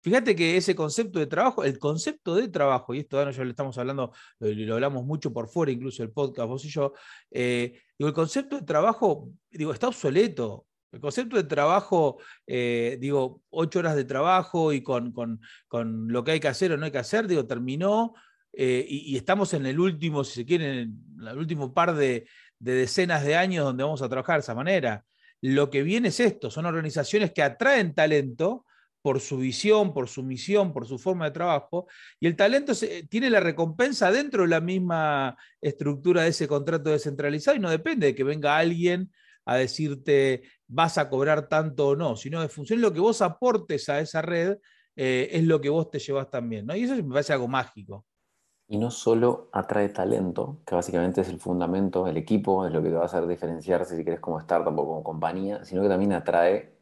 Fíjate 0.02 0.34
que 0.34 0.56
ese 0.56 0.74
concepto 0.74 1.18
de 1.18 1.26
trabajo, 1.26 1.62
el 1.62 1.78
concepto 1.78 2.34
de 2.34 2.48
trabajo, 2.48 2.94
y 2.94 3.00
esto 3.00 3.16
bueno, 3.18 3.32
ya 3.32 3.44
lo 3.44 3.50
estamos 3.50 3.76
hablando, 3.76 4.12
lo, 4.38 4.74
hablamos 4.74 5.04
mucho 5.04 5.32
por 5.32 5.48
fuera, 5.48 5.72
incluso 5.72 6.02
el 6.02 6.10
podcast, 6.10 6.48
vos 6.48 6.64
y 6.64 6.70
yo, 6.70 6.94
eh, 7.30 7.78
el 7.98 8.12
concepto 8.14 8.56
de 8.56 8.62
trabajo, 8.62 9.30
digo, 9.50 9.72
está 9.72 9.88
obsoleto. 9.88 10.66
El 10.90 11.00
concepto 11.00 11.36
de 11.36 11.44
trabajo, 11.44 12.18
eh, 12.46 12.96
digo, 13.00 13.42
ocho 13.50 13.78
horas 13.78 13.94
de 13.94 14.04
trabajo 14.04 14.72
y 14.72 14.82
con, 14.82 15.12
con, 15.12 15.40
con, 15.68 16.08
lo 16.08 16.24
que 16.24 16.32
hay 16.32 16.40
que 16.40 16.48
hacer 16.48 16.72
o 16.72 16.76
no 16.76 16.86
hay 16.86 16.90
que 16.90 16.98
hacer, 16.98 17.28
digo, 17.28 17.46
terminó 17.46 18.14
eh, 18.52 18.84
y, 18.88 19.12
y, 19.12 19.16
estamos 19.16 19.54
en 19.54 19.66
el 19.66 19.78
último, 19.78 20.24
si 20.24 20.34
se 20.40 20.46
quiere, 20.46 20.82
en 20.82 21.00
el, 21.20 21.38
último 21.38 21.72
par 21.72 21.94
de, 21.94 22.26
de 22.58 22.72
decenas 22.72 23.24
de 23.24 23.36
años 23.36 23.64
donde 23.64 23.84
vamos 23.84 24.02
a 24.02 24.08
trabajar 24.08 24.36
de 24.36 24.40
esa 24.40 24.54
manera. 24.54 25.04
Lo 25.42 25.70
que 25.70 25.82
viene 25.82 26.08
es 26.08 26.18
esto, 26.20 26.50
son 26.50 26.66
organizaciones 26.66 27.32
que 27.32 27.42
atraen 27.42 27.94
talento, 27.94 28.66
por 29.02 29.20
su 29.20 29.38
visión, 29.38 29.92
por 29.92 30.08
su 30.08 30.22
misión, 30.22 30.72
por 30.72 30.86
su 30.86 30.98
forma 30.98 31.26
de 31.26 31.30
trabajo, 31.30 31.86
y 32.18 32.26
el 32.26 32.36
talento 32.36 32.72
tiene 33.08 33.30
la 33.30 33.40
recompensa 33.40 34.10
dentro 34.10 34.42
de 34.42 34.48
la 34.48 34.60
misma 34.60 35.36
estructura 35.60 36.22
de 36.22 36.28
ese 36.28 36.48
contrato 36.48 36.90
descentralizado 36.90 37.56
y 37.56 37.60
no 37.60 37.70
depende 37.70 38.08
de 38.08 38.14
que 38.14 38.24
venga 38.24 38.56
alguien 38.56 39.10
a 39.44 39.56
decirte 39.56 40.42
vas 40.68 40.98
a 40.98 41.08
cobrar 41.08 41.48
tanto 41.48 41.88
o 41.88 41.96
no, 41.96 42.16
sino 42.16 42.40
de 42.40 42.48
función 42.48 42.80
lo 42.80 42.92
que 42.92 43.00
vos 43.00 43.22
aportes 43.22 43.88
a 43.88 44.00
esa 44.00 44.22
red 44.22 44.58
eh, 44.94 45.28
es 45.32 45.44
lo 45.44 45.60
que 45.60 45.70
vos 45.70 45.90
te 45.90 45.98
llevas 45.98 46.30
también, 46.30 46.66
¿no? 46.66 46.76
Y 46.76 46.84
eso 46.84 46.94
me 46.94 47.02
parece 47.04 47.32
algo 47.32 47.48
mágico. 47.48 48.06
Y 48.68 48.78
no 48.78 48.90
solo 48.90 49.48
atrae 49.52 49.88
talento, 49.88 50.60
que 50.64 50.76
básicamente 50.76 51.22
es 51.22 51.28
el 51.28 51.40
fundamento, 51.40 52.06
el 52.06 52.16
equipo, 52.16 52.64
es 52.66 52.72
lo 52.72 52.82
que 52.82 52.90
te 52.90 52.94
va 52.94 53.02
a 53.02 53.06
hacer 53.06 53.26
diferenciarse 53.26 53.96
si 53.96 54.04
querés 54.04 54.20
como 54.20 54.38
startup 54.38 54.78
o 54.78 54.86
como 54.86 55.02
compañía, 55.02 55.64
sino 55.64 55.82
que 55.82 55.88
también 55.88 56.12
atrae 56.12 56.79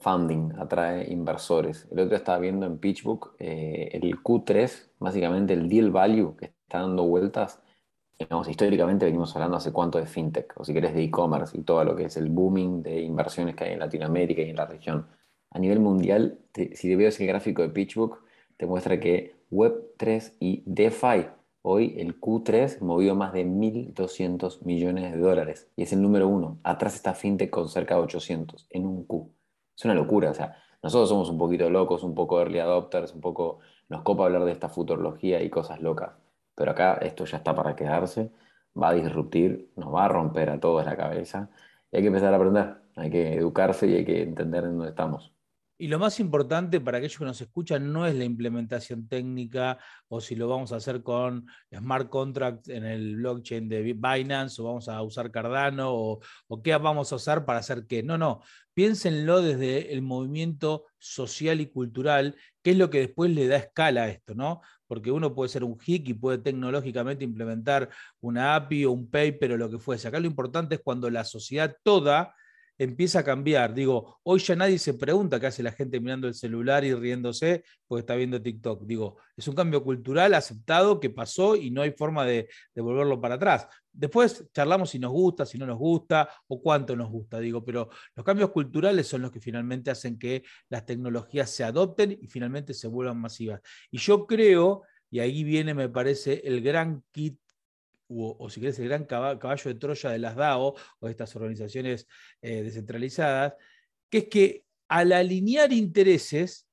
funding, 0.00 0.52
atrae 0.58 1.10
inversores. 1.12 1.88
El 1.90 2.00
otro 2.00 2.16
estaba 2.16 2.38
viendo 2.38 2.66
en 2.66 2.78
PitchBook 2.78 3.36
eh, 3.38 3.90
el 3.92 4.22
Q3, 4.22 4.90
básicamente 4.98 5.54
el 5.54 5.68
deal 5.68 5.90
value 5.90 6.36
que 6.36 6.46
está 6.46 6.80
dando 6.80 7.04
vueltas. 7.04 7.60
Digamos, 8.18 8.48
históricamente 8.48 9.04
venimos 9.04 9.34
hablando 9.34 9.56
hace 9.56 9.72
cuánto 9.72 9.98
de 9.98 10.06
fintech, 10.06 10.52
o 10.56 10.64
si 10.64 10.72
querés 10.72 10.94
de 10.94 11.02
e-commerce 11.02 11.58
y 11.58 11.62
todo 11.62 11.84
lo 11.84 11.96
que 11.96 12.04
es 12.04 12.16
el 12.16 12.30
booming 12.30 12.82
de 12.82 13.00
inversiones 13.00 13.56
que 13.56 13.64
hay 13.64 13.72
en 13.72 13.80
Latinoamérica 13.80 14.42
y 14.42 14.50
en 14.50 14.56
la 14.56 14.66
región. 14.66 15.06
A 15.50 15.58
nivel 15.58 15.80
mundial, 15.80 16.38
si 16.54 16.88
te 16.88 16.96
ves 16.96 17.20
el 17.20 17.26
gráfico 17.26 17.62
de 17.62 17.68
PitchBook, 17.68 18.24
te 18.56 18.66
muestra 18.66 18.98
que 19.00 19.34
Web3 19.50 20.34
y 20.40 20.62
DeFi, 20.64 21.26
hoy 21.62 21.94
el 21.98 22.18
Q3 22.20 22.80
movió 22.80 23.14
más 23.14 23.32
de 23.32 23.44
1.200 23.44 24.64
millones 24.64 25.12
de 25.12 25.18
dólares 25.18 25.68
y 25.76 25.82
es 25.82 25.92
el 25.92 26.00
número 26.00 26.26
uno. 26.28 26.58
Atrás 26.62 26.94
está 26.94 27.12
FinTech 27.12 27.50
con 27.50 27.68
cerca 27.68 27.96
de 27.96 28.02
800 28.02 28.66
en 28.70 28.86
un 28.86 29.04
Q. 29.04 29.30
Es 29.76 29.84
una 29.84 29.94
locura, 29.94 30.30
o 30.30 30.34
sea, 30.34 30.56
nosotros 30.82 31.08
somos 31.08 31.30
un 31.30 31.38
poquito 31.38 31.70
locos, 31.70 32.02
un 32.02 32.14
poco 32.14 32.40
early 32.40 32.58
adopters, 32.58 33.14
un 33.14 33.20
poco 33.20 33.60
nos 33.88 34.02
copa 34.02 34.24
hablar 34.24 34.44
de 34.44 34.52
esta 34.52 34.68
futurología 34.68 35.42
y 35.42 35.50
cosas 35.50 35.80
locas, 35.80 36.12
pero 36.54 36.72
acá 36.72 36.94
esto 36.94 37.24
ya 37.24 37.38
está 37.38 37.54
para 37.54 37.76
quedarse, 37.76 38.32
va 38.80 38.90
a 38.90 38.94
disruptir, 38.94 39.70
nos 39.76 39.94
va 39.94 40.06
a 40.06 40.08
romper 40.08 40.50
a 40.50 40.60
todos 40.60 40.84
la 40.84 40.96
cabeza 40.96 41.50
y 41.90 41.96
hay 41.96 42.02
que 42.02 42.08
empezar 42.08 42.32
a 42.32 42.36
aprender, 42.36 42.76
hay 42.96 43.10
que 43.10 43.34
educarse 43.34 43.86
y 43.86 43.94
hay 43.96 44.04
que 44.04 44.22
entender 44.22 44.64
en 44.64 44.76
dónde 44.76 44.90
estamos. 44.90 45.32
Y 45.82 45.88
lo 45.88 45.98
más 45.98 46.20
importante 46.20 46.80
para 46.80 46.98
aquellos 46.98 47.18
que 47.18 47.24
nos 47.24 47.40
escuchan 47.40 47.92
no 47.92 48.06
es 48.06 48.14
la 48.14 48.22
implementación 48.22 49.08
técnica 49.08 49.78
o 50.06 50.20
si 50.20 50.36
lo 50.36 50.46
vamos 50.46 50.70
a 50.70 50.76
hacer 50.76 51.02
con 51.02 51.44
smart 51.76 52.08
contracts 52.08 52.68
en 52.68 52.84
el 52.84 53.16
blockchain 53.16 53.68
de 53.68 53.82
Binance 53.92 54.62
o 54.62 54.66
vamos 54.66 54.88
a 54.88 55.02
usar 55.02 55.32
Cardano 55.32 55.92
o, 55.92 56.20
qué 56.62 56.76
vamos 56.76 57.10
a 57.10 57.16
usar 57.16 57.44
para 57.44 57.58
hacer 57.58 57.84
qué. 57.88 58.04
No, 58.04 58.16
no. 58.16 58.42
Piénsenlo 58.74 59.42
desde 59.42 59.92
el 59.92 60.02
movimiento 60.02 60.86
social 61.00 61.60
y 61.60 61.66
cultural, 61.66 62.36
que 62.62 62.70
es 62.70 62.76
lo 62.76 62.88
que 62.88 63.00
después 63.00 63.32
le 63.32 63.48
da 63.48 63.56
escala 63.56 64.04
a 64.04 64.08
esto, 64.08 64.36
¿no? 64.36 64.60
Porque 64.86 65.10
uno 65.10 65.34
puede 65.34 65.48
ser 65.48 65.64
un 65.64 65.76
hick 65.84 66.08
y 66.08 66.14
puede 66.14 66.38
tecnológicamente 66.38 67.24
implementar 67.24 67.88
una 68.20 68.54
API 68.54 68.84
o 68.84 68.92
un 68.92 69.10
paper 69.10 69.54
o 69.54 69.56
lo 69.56 69.68
que 69.68 69.80
fuese. 69.80 70.06
Acá 70.06 70.20
lo 70.20 70.28
importante 70.28 70.76
es 70.76 70.80
cuando 70.80 71.10
la 71.10 71.24
sociedad 71.24 71.76
toda 71.82 72.36
empieza 72.78 73.20
a 73.20 73.24
cambiar. 73.24 73.74
Digo, 73.74 74.18
hoy 74.22 74.40
ya 74.40 74.56
nadie 74.56 74.78
se 74.78 74.94
pregunta 74.94 75.38
qué 75.38 75.46
hace 75.46 75.62
la 75.62 75.72
gente 75.72 76.00
mirando 76.00 76.28
el 76.28 76.34
celular 76.34 76.84
y 76.84 76.94
riéndose 76.94 77.64
porque 77.86 78.00
está 78.00 78.14
viendo 78.14 78.40
TikTok. 78.40 78.84
Digo, 78.84 79.18
es 79.36 79.46
un 79.48 79.54
cambio 79.54 79.82
cultural 79.82 80.34
aceptado 80.34 80.98
que 81.00 81.10
pasó 81.10 81.56
y 81.56 81.70
no 81.70 81.82
hay 81.82 81.92
forma 81.92 82.24
de, 82.24 82.48
de, 82.74 82.82
volverlo 82.82 83.20
para 83.20 83.36
atrás. 83.36 83.66
Después 83.92 84.48
charlamos 84.52 84.90
si 84.90 84.98
nos 84.98 85.12
gusta, 85.12 85.44
si 85.44 85.58
no 85.58 85.66
nos 85.66 85.78
gusta 85.78 86.28
o 86.48 86.62
cuánto 86.62 86.96
nos 86.96 87.10
gusta, 87.10 87.38
digo, 87.38 87.64
pero 87.64 87.90
los 88.16 88.24
cambios 88.24 88.50
culturales 88.50 89.06
son 89.06 89.22
los 89.22 89.30
que 89.30 89.40
finalmente 89.40 89.90
hacen 89.90 90.18
que 90.18 90.42
las 90.68 90.86
tecnologías 90.86 91.50
se 91.50 91.64
adopten 91.64 92.18
y 92.20 92.26
finalmente 92.26 92.74
se 92.74 92.88
vuelvan 92.88 93.20
masivas. 93.20 93.60
Y 93.90 93.98
yo 93.98 94.26
creo, 94.26 94.82
y 95.10 95.20
ahí 95.20 95.44
viene, 95.44 95.74
me 95.74 95.88
parece, 95.88 96.40
el 96.44 96.62
gran 96.62 97.04
kit 97.12 97.38
o, 98.14 98.50
si 98.50 98.60
querés, 98.60 98.78
el 98.78 98.88
gran 98.88 99.04
caballo 99.04 99.64
de 99.64 99.74
Troya 99.74 100.10
de 100.10 100.18
las 100.18 100.36
DAO 100.36 100.74
o 101.00 101.06
de 101.06 101.10
estas 101.10 101.34
organizaciones 101.36 102.06
eh, 102.40 102.62
descentralizadas, 102.62 103.54
que 104.10 104.18
es 104.18 104.28
que 104.28 104.64
al 104.88 105.12
alinear 105.12 105.72
intereses, 105.72 106.66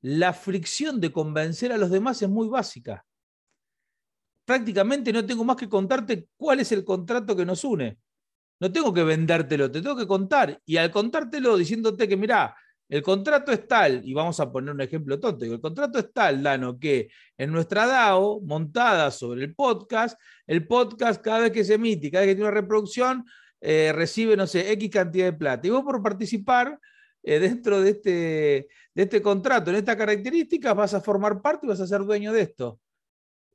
la 0.00 0.32
fricción 0.32 1.00
de 1.00 1.12
convencer 1.12 1.72
a 1.72 1.78
los 1.78 1.90
demás 1.90 2.22
es 2.22 2.28
muy 2.28 2.48
básica. 2.48 3.04
Prácticamente 4.44 5.12
no 5.12 5.26
tengo 5.26 5.44
más 5.44 5.56
que 5.56 5.68
contarte 5.68 6.28
cuál 6.36 6.60
es 6.60 6.72
el 6.72 6.84
contrato 6.84 7.36
que 7.36 7.44
nos 7.44 7.64
une. 7.64 7.98
No 8.60 8.72
tengo 8.72 8.92
que 8.94 9.04
vendértelo, 9.04 9.70
te 9.70 9.82
tengo 9.82 9.96
que 9.96 10.06
contar. 10.06 10.60
Y 10.64 10.78
al 10.78 10.90
contártelo 10.90 11.56
diciéndote 11.56 12.08
que, 12.08 12.16
mirá, 12.16 12.56
el 12.88 13.02
contrato 13.02 13.52
es 13.52 13.66
tal, 13.68 14.00
y 14.04 14.14
vamos 14.14 14.40
a 14.40 14.50
poner 14.50 14.74
un 14.74 14.80
ejemplo 14.80 15.20
tonto, 15.20 15.44
el 15.44 15.60
contrato 15.60 15.98
es 15.98 16.12
tal, 16.12 16.42
Dano, 16.42 16.78
que 16.78 17.10
en 17.36 17.52
nuestra 17.52 17.86
DAO, 17.86 18.40
montada 18.40 19.10
sobre 19.10 19.44
el 19.44 19.54
podcast, 19.54 20.18
el 20.46 20.66
podcast 20.66 21.20
cada 21.22 21.40
vez 21.40 21.52
que 21.52 21.64
se 21.64 21.74
emite, 21.74 22.10
cada 22.10 22.24
vez 22.24 22.32
que 22.32 22.36
tiene 22.36 22.48
una 22.50 22.60
reproducción, 22.60 23.24
eh, 23.60 23.92
recibe, 23.94 24.36
no 24.36 24.46
sé, 24.46 24.72
X 24.72 24.90
cantidad 24.90 25.26
de 25.26 25.32
plata. 25.34 25.66
Y 25.66 25.70
vos 25.70 25.82
por 25.82 26.02
participar 26.02 26.78
eh, 27.22 27.38
dentro 27.38 27.80
de 27.80 27.90
este, 27.90 28.68
de 28.94 29.02
este 29.02 29.20
contrato, 29.20 29.70
en 29.70 29.76
esta 29.76 29.96
característica, 29.96 30.72
vas 30.72 30.94
a 30.94 31.00
formar 31.00 31.42
parte 31.42 31.66
y 31.66 31.68
vas 31.68 31.80
a 31.80 31.86
ser 31.86 32.00
dueño 32.02 32.32
de 32.32 32.42
esto. 32.42 32.80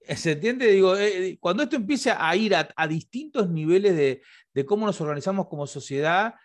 ¿Se 0.05 0.33
entiende? 0.33 0.67
Digo, 0.67 0.97
eh, 0.97 1.37
cuando 1.39 1.63
esto 1.63 1.77
empiece 1.77 2.11
a 2.11 2.35
ir 2.35 2.53
a, 2.53 2.69
a 2.75 2.87
distintos 2.87 3.49
niveles 3.49 3.95
de, 3.95 4.21
de 4.53 4.65
cómo 4.65 4.85
nos 4.85 4.99
organizamos 4.99 5.47
como 5.47 5.65
sociedad, 5.65 6.35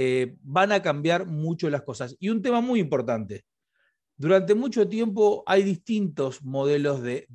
eh, 0.00 0.36
van 0.44 0.70
a 0.70 0.80
cambiar 0.80 1.26
mucho 1.26 1.68
las 1.68 1.82
cosas. 1.82 2.14
Y 2.20 2.28
un 2.28 2.40
tema 2.40 2.60
muy 2.60 2.78
importante. 2.78 3.44
Durante 4.16 4.54
mucho 4.54 4.88
tiempo 4.88 5.42
hay 5.44 5.64
distintos 5.64 6.44
modelos 6.44 7.02
de, 7.02 7.26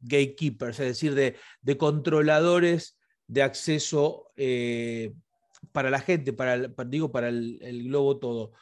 gatekeepers, 0.00 0.80
es 0.80 0.86
decir, 0.86 1.14
de, 1.14 1.76
controladores 1.76 2.96
de 3.26 3.42
acceso 3.42 4.32
eh, 4.36 5.12
para 5.70 5.90
la 5.90 6.00
gente, 6.00 6.32
para 6.32 6.54
el, 6.54 6.74
digo, 6.86 7.12
para 7.12 7.28
el, 7.28 7.82
globo 7.84 8.18
todo. 8.18 8.52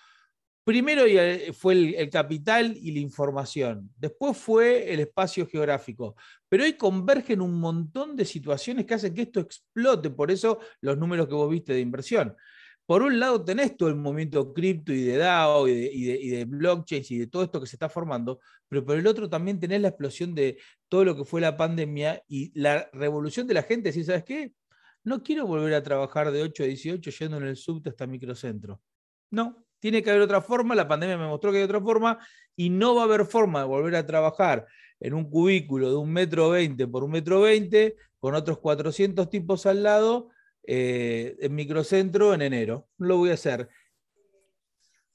Primero 0.65 1.05
fue 1.53 1.75
el, 1.75 1.95
el, 1.95 2.11
capital 2.11 2.77
y 2.77 2.91
la 2.91 2.99
información, 2.99 3.93
después 3.97 4.37
fue 4.37 4.93
el 4.93 4.99
espacio 4.99 5.47
geográfico, 5.47 6.17
pero 6.49 6.65
hoy 6.65 6.73
convergen 6.73 7.43
un 7.43 7.61
montón 7.61 8.17
de 8.17 8.25
situaciones 8.25 8.87
que 8.87 8.95
hacen 8.95 9.15
que 9.15 9.23
esto 9.23 9.39
explote, 9.39 10.11
por 10.11 10.33
eso 10.33 10.59
los 10.81 10.99
números 10.99 11.29
que 11.29 11.35
vos 11.35 11.49
viste 11.49 11.73
de 11.73 11.81
inversión 11.81 12.35
por 12.89 13.03
un 13.03 13.21
lado 13.21 13.45
tenés 13.45 13.77
todo 13.77 13.91
el 13.91 13.97
movimiento 13.97 14.55
cripto 14.55 14.95
y 14.95 15.03
de 15.03 15.19
DAO 15.19 15.69
y 15.69 15.75
de, 15.75 15.91
y, 15.93 16.29
de, 16.31 16.47
blockchains 16.47 17.11
y 17.11 17.19
de 17.19 17.27
todo 17.27 17.43
esto 17.43 17.61
que 17.61 17.67
se 17.67 17.77
está 17.77 17.91
formando, 17.91 18.41
pero 18.67 18.83
por 18.83 18.97
el 18.97 19.07
otro 19.07 19.29
también 19.29 19.61
tenés 19.61 19.83
la 19.83 19.89
explosión 19.89 20.35
de 20.35 20.59
todo 20.89 21.05
lo 21.05 21.15
que 21.15 21.27
fue 21.27 21.43
la 21.43 21.55
pandemia 21.55 22.23
y 22.29 22.51
la 22.59 22.89
revolución 22.95 23.47
de 23.47 23.53
la 23.53 23.63
gente, 23.63 23.93
si 23.93 24.05
sabes 24.05 24.25
qué, 24.25 24.55
no 25.05 25.23
quiero 25.23 25.47
volver 25.47 25.75
a 25.75 25.83
trabajar 25.83 26.31
de 26.33 26.41
8 26.41 26.63
a 26.63 26.67
18 26.67 27.11
yendo 27.11 27.37
en 27.37 27.43
el 27.43 27.57
subte 27.57 27.91
hasta 27.91 28.07
microcentro. 28.07 28.81
No, 29.31 29.67
tiene 29.81 30.03
que 30.03 30.09
haber 30.09 30.23
otra 30.23 30.41
forma, 30.41 30.75
la 30.75 30.89
pandemia 30.89 31.19
me 31.19 31.27
mostró 31.27 31.53
que 31.53 31.59
hay 31.59 31.65
otra 31.65 31.83
forma 31.83 32.19
y 32.57 32.71
no 32.71 32.95
va 32.95 33.03
a 33.03 33.05
haber 33.05 33.27
forma 33.27 33.61
de 33.61 33.67
volver 33.67 33.97
a 33.97 34.07
trabajar 34.07 34.67
en 34.99 35.13
un 35.13 35.29
cubículo 35.29 35.91
de 35.91 35.97
un 35.97 36.11
metro 36.11 36.49
veinte 36.49 36.87
por 36.87 37.05
un 37.05 37.11
metro 37.11 37.43
veinte 37.43 37.97
con 38.19 38.35
otros 38.35 38.61
400 38.61 39.29
tipos 39.29 39.67
al 39.67 39.83
lado 39.83 40.31
eh, 40.71 41.35
en 41.41 41.55
microcentro 41.55 42.35
en 42.35 42.43
enero. 42.43 42.89
Lo 42.99 43.17
voy 43.17 43.31
a 43.31 43.35
hacer. 43.35 43.71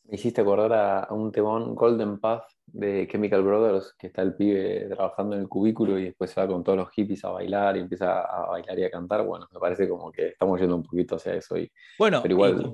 Me 0.05 0.15
hiciste 0.15 0.41
acordar 0.41 0.73
a, 0.73 1.13
un 1.13 1.31
temón 1.31 1.75
Golden 1.75 2.19
Path 2.19 2.45
de 2.65 3.07
Chemical 3.07 3.43
Brothers, 3.43 3.93
que 3.99 4.07
está 4.07 4.23
el 4.23 4.33
pibe 4.33 4.87
trabajando 4.89 5.35
en 5.35 5.43
el 5.43 5.47
cubículo 5.47 5.99
y 5.99 6.05
después 6.05 6.31
se 6.31 6.41
va 6.41 6.47
con 6.47 6.63
todos 6.63 6.79
los 6.79 6.89
hippies 6.89 7.23
a 7.23 7.29
bailar 7.29 7.77
y 7.77 7.81
empieza 7.81 8.21
a 8.21 8.47
bailar 8.47 8.79
y 8.79 8.83
a 8.83 8.89
cantar. 8.89 9.23
Bueno, 9.23 9.47
me 9.53 9.59
parece 9.59 9.87
como 9.87 10.11
que 10.11 10.29
estamos 10.29 10.59
yendo 10.59 10.75
un 10.75 10.83
poquito 10.83 11.17
hacia 11.17 11.35
eso. 11.35 11.55
Y, 11.55 11.71
bueno, 11.99 12.23
pero 12.23 12.33
igual... 12.33 12.71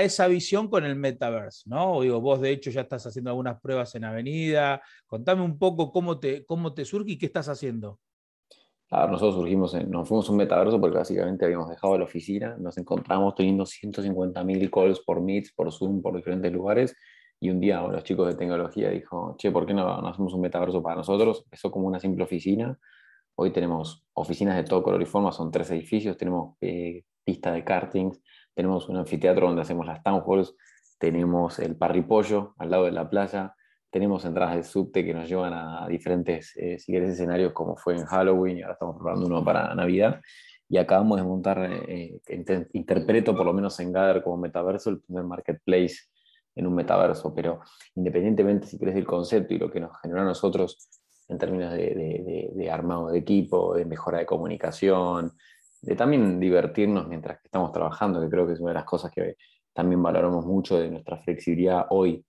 esa 0.00 0.28
visión 0.28 0.68
con 0.68 0.84
el 0.84 0.94
metaverse, 0.94 1.68
¿no? 1.68 2.02
Digo, 2.02 2.20
vos 2.20 2.40
de 2.40 2.50
hecho 2.50 2.70
ya 2.70 2.82
estás 2.82 3.04
haciendo 3.04 3.30
algunas 3.30 3.60
pruebas 3.60 3.92
en 3.96 4.04
Avenida. 4.04 4.80
Contame 5.08 5.42
un 5.42 5.58
poco 5.58 5.90
cómo 5.90 6.20
te, 6.20 6.46
cómo 6.46 6.72
te 6.72 6.84
surge 6.84 7.12
y 7.12 7.18
qué 7.18 7.26
estás 7.26 7.48
haciendo. 7.48 7.98
Claro, 8.88 9.10
nosotros 9.10 9.34
surgimos, 9.34 9.74
en, 9.74 9.90
nos 9.90 10.08
fuimos 10.08 10.28
un 10.28 10.36
metaverso 10.36 10.80
porque 10.80 10.98
básicamente 10.98 11.44
habíamos 11.44 11.68
dejado 11.68 11.98
la 11.98 12.04
oficina, 12.04 12.56
nos 12.58 12.78
encontramos 12.78 13.34
teniendo 13.34 13.64
150.000 13.64 14.70
calls 14.70 15.00
por 15.00 15.20
Meet, 15.20 15.48
por 15.56 15.72
Zoom, 15.72 16.02
por 16.02 16.14
diferentes 16.14 16.52
lugares, 16.52 16.94
y 17.40 17.50
un 17.50 17.58
día 17.58 17.80
los 17.82 18.04
chicos 18.04 18.28
de 18.28 18.34
tecnología 18.36 18.90
dijo, 18.90 19.34
che, 19.38 19.50
¿por 19.50 19.66
qué 19.66 19.74
no, 19.74 20.00
no 20.00 20.08
hacemos 20.08 20.32
un 20.34 20.40
metaverso 20.40 20.82
para 20.82 20.96
nosotros? 20.96 21.42
Empezó 21.44 21.70
como 21.70 21.88
una 21.88 21.98
simple 21.98 22.22
oficina, 22.22 22.78
hoy 23.34 23.52
tenemos 23.52 24.06
oficinas 24.14 24.56
de 24.56 24.64
todo 24.64 24.82
color 24.82 25.02
y 25.02 25.06
forma, 25.06 25.32
son 25.32 25.50
tres 25.50 25.70
edificios, 25.72 26.16
tenemos 26.16 26.56
eh, 26.60 27.04
pista 27.24 27.52
de 27.52 27.64
kartings, 27.64 28.20
tenemos 28.54 28.88
un 28.88 28.98
anfiteatro 28.98 29.48
donde 29.48 29.62
hacemos 29.62 29.84
las 29.86 30.02
town 30.02 30.22
halls, 30.26 30.54
tenemos 30.98 31.58
el 31.58 31.76
parripollo 31.76 32.54
al 32.58 32.70
lado 32.70 32.84
de 32.84 32.92
la 32.92 33.10
playa, 33.10 33.54
tenemos 33.96 34.26
entradas 34.26 34.56
de 34.56 34.62
subte 34.62 35.02
que 35.02 35.14
nos 35.14 35.26
llevan 35.26 35.54
a 35.54 35.88
diferentes, 35.88 36.54
eh, 36.58 36.78
si 36.78 36.92
querés, 36.92 37.12
escenarios 37.12 37.54
como 37.54 37.78
fue 37.78 37.94
en 37.94 38.04
Halloween 38.04 38.58
y 38.58 38.60
ahora 38.60 38.74
estamos 38.74 38.96
preparando 38.96 39.24
uno 39.24 39.42
para 39.42 39.74
Navidad. 39.74 40.20
Y 40.68 40.76
acabamos 40.76 41.16
de 41.16 41.24
montar, 41.24 41.66
eh, 41.88 42.20
interpreto 42.74 43.34
por 43.34 43.46
lo 43.46 43.54
menos 43.54 43.80
en 43.80 43.92
Gather 43.92 44.22
como 44.22 44.36
metaverso, 44.36 44.90
el 44.90 45.00
primer 45.00 45.24
marketplace 45.24 45.94
en 46.54 46.66
un 46.66 46.74
metaverso. 46.74 47.34
Pero 47.34 47.60
independientemente 47.94 48.66
si 48.66 48.78
querés 48.78 48.96
del 48.96 49.06
concepto 49.06 49.54
y 49.54 49.58
lo 49.58 49.70
que 49.70 49.80
nos 49.80 49.98
generó 50.02 50.20
a 50.20 50.24
nosotros 50.24 50.90
en 51.28 51.38
términos 51.38 51.72
de, 51.72 52.52
de, 52.54 52.70
armado 52.70 53.08
de 53.08 53.18
equipo, 53.18 53.76
de 53.76 53.86
mejora 53.86 54.18
de 54.18 54.26
comunicación, 54.26 55.32
de 55.80 55.96
también 55.96 56.38
divertirnos 56.38 57.08
mientras 57.08 57.38
que 57.38 57.46
estamos 57.46 57.72
trabajando, 57.72 58.20
que 58.20 58.28
creo 58.28 58.46
que 58.46 58.52
es 58.52 58.60
una 58.60 58.72
de 58.72 58.74
las 58.74 58.84
cosas 58.84 59.10
que 59.10 59.36
también 59.72 60.02
valoramos 60.02 60.44
mucho 60.44 60.78
de 60.78 60.90
nuestra 60.90 61.16
flexibilidad 61.22 61.86
hoy 61.88 62.22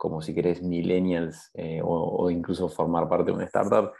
como 0.00 0.22
si 0.22 0.34
querés 0.34 0.62
millennials 0.62 1.50
eh, 1.52 1.82
o, 1.84 2.30
incluso 2.30 2.70
formar 2.70 3.06
parte 3.06 3.26
de 3.26 3.36
una 3.36 3.44
startup. 3.44 3.92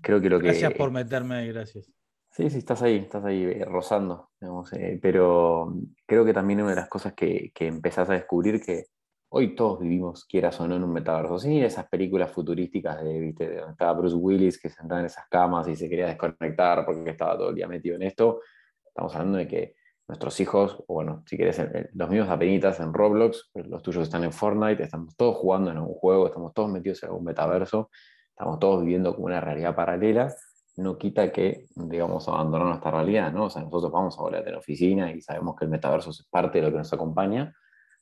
Creo 0.00 0.18
que 0.18 0.30
lo 0.30 0.40
que... 0.40 0.46
Gracias 0.46 0.72
por 0.72 0.90
meterme 0.90 1.34
ahí, 1.34 1.52
gracias. 1.52 1.92
Sí, 2.30 2.48
sí, 2.48 2.58
estás 2.58 2.80
ahí, 2.80 2.96
estás 2.96 3.22
ahí 3.26 3.44
eh, 3.44 3.64
rozando, 3.66 4.30
eh, 4.72 4.98
pero 5.02 5.76
creo 6.06 6.24
que 6.24 6.32
también 6.32 6.62
una 6.62 6.70
de 6.70 6.76
las 6.76 6.88
cosas 6.88 7.12
que, 7.12 7.52
que, 7.54 7.66
empezás 7.66 8.08
a 8.08 8.14
descubrir 8.14 8.62
que 8.62 8.86
hoy 9.28 9.54
todos 9.54 9.80
vivimos, 9.80 10.24
quieras 10.24 10.58
o 10.60 10.66
no, 10.66 10.76
en 10.76 10.82
un 10.82 10.94
metaverso. 10.94 11.38
Sí, 11.38 11.62
esas 11.62 11.88
películas 11.88 12.32
futurísticas 12.32 13.04
de, 13.04 13.20
¿viste? 13.20 13.46
de 13.46 13.56
donde 13.56 13.72
estaba 13.72 13.92
Bruce 13.92 14.16
Willis 14.16 14.58
que 14.58 14.70
sentaba 14.70 15.00
en 15.00 15.06
esas 15.06 15.26
camas 15.28 15.68
y 15.68 15.76
se 15.76 15.90
quería 15.90 16.06
desconectar 16.06 16.86
porque 16.86 17.10
estaba 17.10 17.36
todo 17.36 17.50
el 17.50 17.54
día 17.54 17.68
metido 17.68 17.96
en 17.96 18.04
esto. 18.04 18.40
Estamos 18.82 19.14
hablando 19.14 19.36
de 19.36 19.46
que 19.46 19.74
nuestros 20.06 20.38
hijos, 20.40 20.82
o 20.86 20.94
bueno, 20.94 21.22
si 21.26 21.36
quieres, 21.36 21.60
los 21.94 22.10
míos 22.10 22.28
apenitas 22.28 22.78
en 22.80 22.92
Roblox, 22.92 23.50
los 23.54 23.82
tuyos 23.82 24.04
están 24.04 24.24
en 24.24 24.32
Fortnite, 24.32 24.82
estamos 24.82 25.16
todos 25.16 25.36
jugando 25.36 25.70
en 25.70 25.78
un 25.78 25.94
juego, 25.94 26.26
estamos 26.26 26.52
todos 26.52 26.70
metidos 26.70 27.02
en 27.02 27.10
un 27.12 27.24
metaverso, 27.24 27.90
estamos 28.28 28.58
todos 28.58 28.82
viviendo 28.82 29.14
como 29.14 29.26
una 29.26 29.40
realidad 29.40 29.74
paralela, 29.74 30.34
no 30.76 30.98
quita 30.98 31.32
que, 31.32 31.66
digamos, 31.74 32.28
abandonar 32.28 32.66
nuestra 32.68 32.90
realidad, 32.90 33.32
¿no? 33.32 33.44
O 33.44 33.50
sea, 33.50 33.62
nosotros 33.62 33.92
vamos 33.92 34.18
a 34.18 34.22
volver 34.22 34.48
a 34.48 34.52
la 34.52 34.58
oficina 34.58 35.10
y 35.12 35.20
sabemos 35.20 35.56
que 35.56 35.64
el 35.64 35.70
metaverso 35.70 36.10
es 36.10 36.26
parte 36.30 36.58
de 36.58 36.66
lo 36.66 36.72
que 36.72 36.78
nos 36.78 36.92
acompaña, 36.92 37.54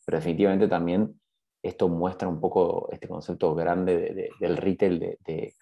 pero 0.05 0.19
definitivamente 0.19 0.69
también 0.69 1.21
esto 1.63 1.89
muestra 1.89 2.29
un 2.29 2.41
poco 2.41 2.89
este 2.91 3.07
concepto 3.07 3.55
grande 3.55 4.33
del 4.41 4.57
retail, 4.57 4.99
de 4.99 5.19
de 5.25 5.55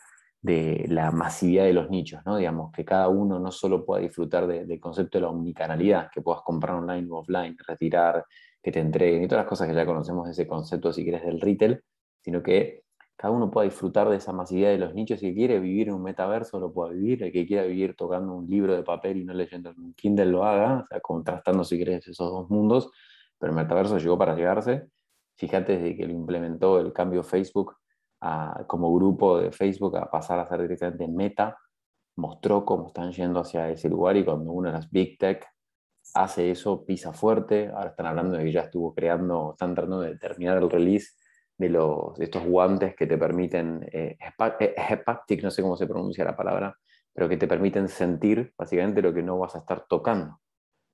la 0.43 1.11
masividad 1.11 1.65
de 1.65 1.73
los 1.75 1.91
nichos, 1.91 2.23
¿no? 2.25 2.37
Digamos, 2.37 2.73
que 2.73 2.85
cada 2.85 3.09
uno 3.09 3.39
no 3.39 3.51
solo 3.51 3.85
pueda 3.85 4.03
disfrutar 4.03 4.47
del 4.47 4.81
concepto 4.81 5.19
de 5.19 5.23
la 5.23 5.29
omnicanalidad, 5.29 6.11
que 6.11 6.23
puedas 6.23 6.43
comprar 6.43 6.77
online 6.77 7.07
o 7.11 7.19
offline, 7.19 7.57
retirar, 7.67 8.25
que 8.63 8.73
te 8.73 8.81
entreguen 8.81 9.23
y 9.23 9.29
todas 9.29 9.45
las 9.45 9.49
cosas 9.49 9.69
que 9.69 9.75
ya 9.75 9.87
conocemos 9.87 10.27
de 10.27 10.33
ese 10.33 10.47
concepto, 10.47 10.93
si 10.93 11.03
quieres, 11.03 11.23
del 11.25 11.41
retail, 11.41 11.83
sino 12.21 12.43
que 12.43 12.85
cada 13.17 13.35
uno 13.35 13.51
pueda 13.51 13.67
disfrutar 13.67 14.09
de 14.09 14.17
esa 14.17 14.33
masividad 14.33 14.71
de 14.71 14.79
los 14.79 14.95
nichos. 14.95 15.21
Si 15.21 15.35
quiere 15.35 15.61
vivir 15.61 15.89
en 15.89 15.95
un 15.95 16.03
metaverso, 16.03 16.59
lo 16.59 16.73
pueda 16.73 16.93
vivir. 16.93 17.23
El 17.23 17.33
que 17.33 17.47
quiera 17.47 17.65
vivir 17.65 17.95
tocando 17.95 18.33
un 18.35 18.47
libro 18.49 18.75
de 18.75 18.83
papel 18.83 19.19
y 19.19 19.25
no 19.25 19.35
leyendo 19.35 19.71
en 19.71 19.79
un 19.79 19.93
Kindle, 19.93 20.25
lo 20.25 20.45
haga, 20.45 20.81
o 20.85 20.87
sea, 20.87 21.01
contrastando, 21.01 21.63
si 21.63 21.77
quieres, 21.77 22.09
esos 22.09 22.31
dos 22.31 22.49
mundos. 22.49 22.91
Pero 23.39 23.53
el 23.53 23.57
metaverso 23.57 23.99
llegó 23.99 24.17
para 24.17 24.35
llegarse. 24.35 24.89
Fíjate 25.37 25.77
desde 25.77 25.97
que 25.97 26.07
lo 26.07 26.13
implementó 26.13 26.81
el 26.81 26.95
cambio 26.95 27.23
Facebook 27.23 27.77
como 28.67 28.95
grupo 28.95 29.39
de 29.39 29.51
Facebook 29.51 29.97
a 29.97 30.11
pasar 30.11 30.39
a 30.39 30.47
ser 30.47 30.63
directamente 30.63 31.09
Meta, 31.09 31.57
mostró 32.17 32.65
cómo 32.65 32.89
están 32.89 33.13
yendo 33.13 33.41
hacia 33.41 33.71
ese 33.71 33.89
lugar 33.89 34.17
y 34.17 34.25
cuando 34.25 34.53
una 34.53 34.71
de 34.71 34.75
las 34.77 34.91
Big 34.91 35.19
Tech 35.19 35.47
hace 36.15 36.51
eso, 36.51 36.85
pisa 36.85 37.13
fuerte. 37.13 37.69
Ahora 37.69 37.91
están 37.91 38.07
hablando 38.07 38.37
de 38.37 38.45
que 38.45 38.53
ya 38.53 38.63
estuvo 38.63 38.95
creando, 38.95 39.53
están 39.53 39.75
tratando 39.75 40.01
de 40.01 40.17
terminar 40.17 40.59
el 40.59 40.71
release 40.71 41.13
de, 41.57 41.69
los, 41.69 42.19
estos 42.21 42.45
guantes 42.45 42.95
que 42.97 43.07
te 43.07 43.19
permiten, 43.19 43.87
eh, 43.93 44.17
haptic, 45.07 45.43
no 45.43 45.51
sé 45.51 45.63
cómo 45.63 45.77
se 45.77 45.87
pronuncia 45.87 46.25
la 46.25 46.37
palabra, 46.37 46.77
pero 47.13 47.29
que 47.29 47.37
te 47.37 47.47
permiten 47.47 47.89
sentir 47.89 48.53
básicamente 48.57 49.03
lo 49.03 49.13
que 49.13 49.23
no 49.23 49.39
vas 49.39 49.55
a 49.55 49.59
estar 49.59 49.87
tocando. 49.87 50.41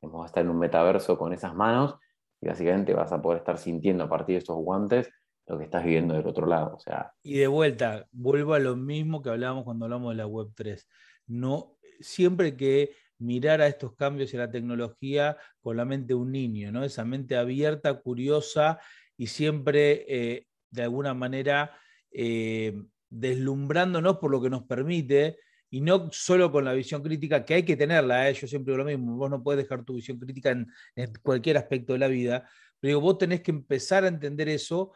Vas 0.02 0.22
a 0.22 0.26
estar 0.26 0.44
en 0.44 0.50
un 0.50 0.58
metaverso 0.58 1.18
con 1.18 1.32
esas 1.32 1.54
manos 1.54 1.96
y 2.40 2.48
básicamente 2.48 2.94
vas 2.94 3.12
a 3.12 3.20
poder 3.20 3.38
estar 3.38 3.58
sintiendo 3.58 4.04
a 4.04 4.08
partir 4.08 4.34
de 4.34 4.38
estos 4.38 4.56
guantes 4.56 5.10
lo 5.46 5.59
que 5.59 5.64
estás 5.64 5.85
viviendo 5.85 6.14
del 6.14 6.26
otro 6.26 6.46
lado. 6.46 6.74
O 6.74 6.78
sea. 6.78 7.12
Y 7.22 7.38
de 7.38 7.46
vuelta, 7.46 8.06
vuelvo 8.12 8.54
a 8.54 8.59
lo 8.59 8.76
mismo 8.76 9.22
que 9.22 9.30
hablábamos 9.30 9.64
cuando 9.64 9.85
hablamos 9.85 10.12
de 10.12 10.16
la 10.16 10.26
Web 10.26 10.48
3. 10.54 10.88
No, 11.28 11.78
siempre 12.00 12.56
que 12.56 12.94
mirar 13.18 13.61
a 13.61 13.66
estos 13.66 13.94
cambios 13.94 14.32
y 14.32 14.37
a 14.37 14.40
la 14.40 14.50
tecnología 14.50 15.37
con 15.61 15.76
la 15.76 15.85
mente 15.85 16.09
de 16.09 16.14
un 16.14 16.32
niño, 16.32 16.70
¿no? 16.72 16.85
Esa 16.85 17.04
mente 17.04 17.37
abierta, 17.37 17.94
curiosa 17.94 18.78
y 19.16 19.28
siempre 19.28 20.04
eh, 20.09 20.46
de 20.70 20.82
alguna 20.82 21.14
manera 21.14 21.72
eh, 22.11 22.82
deslumbrándonos 23.09 24.18
por 24.18 24.30
lo 24.30 24.42
que 24.42 24.50
nos 24.50 24.64
permite 24.64 25.38
y 25.70 25.80
no 25.80 26.11
solo 26.12 26.52
con 26.52 26.64
la 26.64 26.74
visión 26.74 27.02
crítica, 27.02 27.44
que 27.44 27.54
hay 27.54 27.62
que 27.64 27.76
tenerla, 27.76 28.28
¿eh? 28.28 28.35
yo 28.35 28.46
siempre 28.46 28.72
digo 28.72 28.85
lo 28.85 28.90
mismo, 28.90 29.16
vos 29.16 29.30
no 29.30 29.42
puedes 29.42 29.64
dejar 29.64 29.85
tu 29.85 29.94
visión 29.94 30.18
crítica 30.18 30.50
en, 30.50 30.66
en 30.94 31.12
cualquier 31.22 31.56
aspecto 31.56 31.92
de 31.94 31.98
la 31.98 32.09
vida, 32.09 32.48
pero 32.78 32.90
digo, 32.90 33.00
vos 33.00 33.18
tenés 33.18 33.40
que 33.40 33.50
empezar 33.50 34.04
a 34.04 34.09
entender 34.09 34.48
eso 34.48 34.92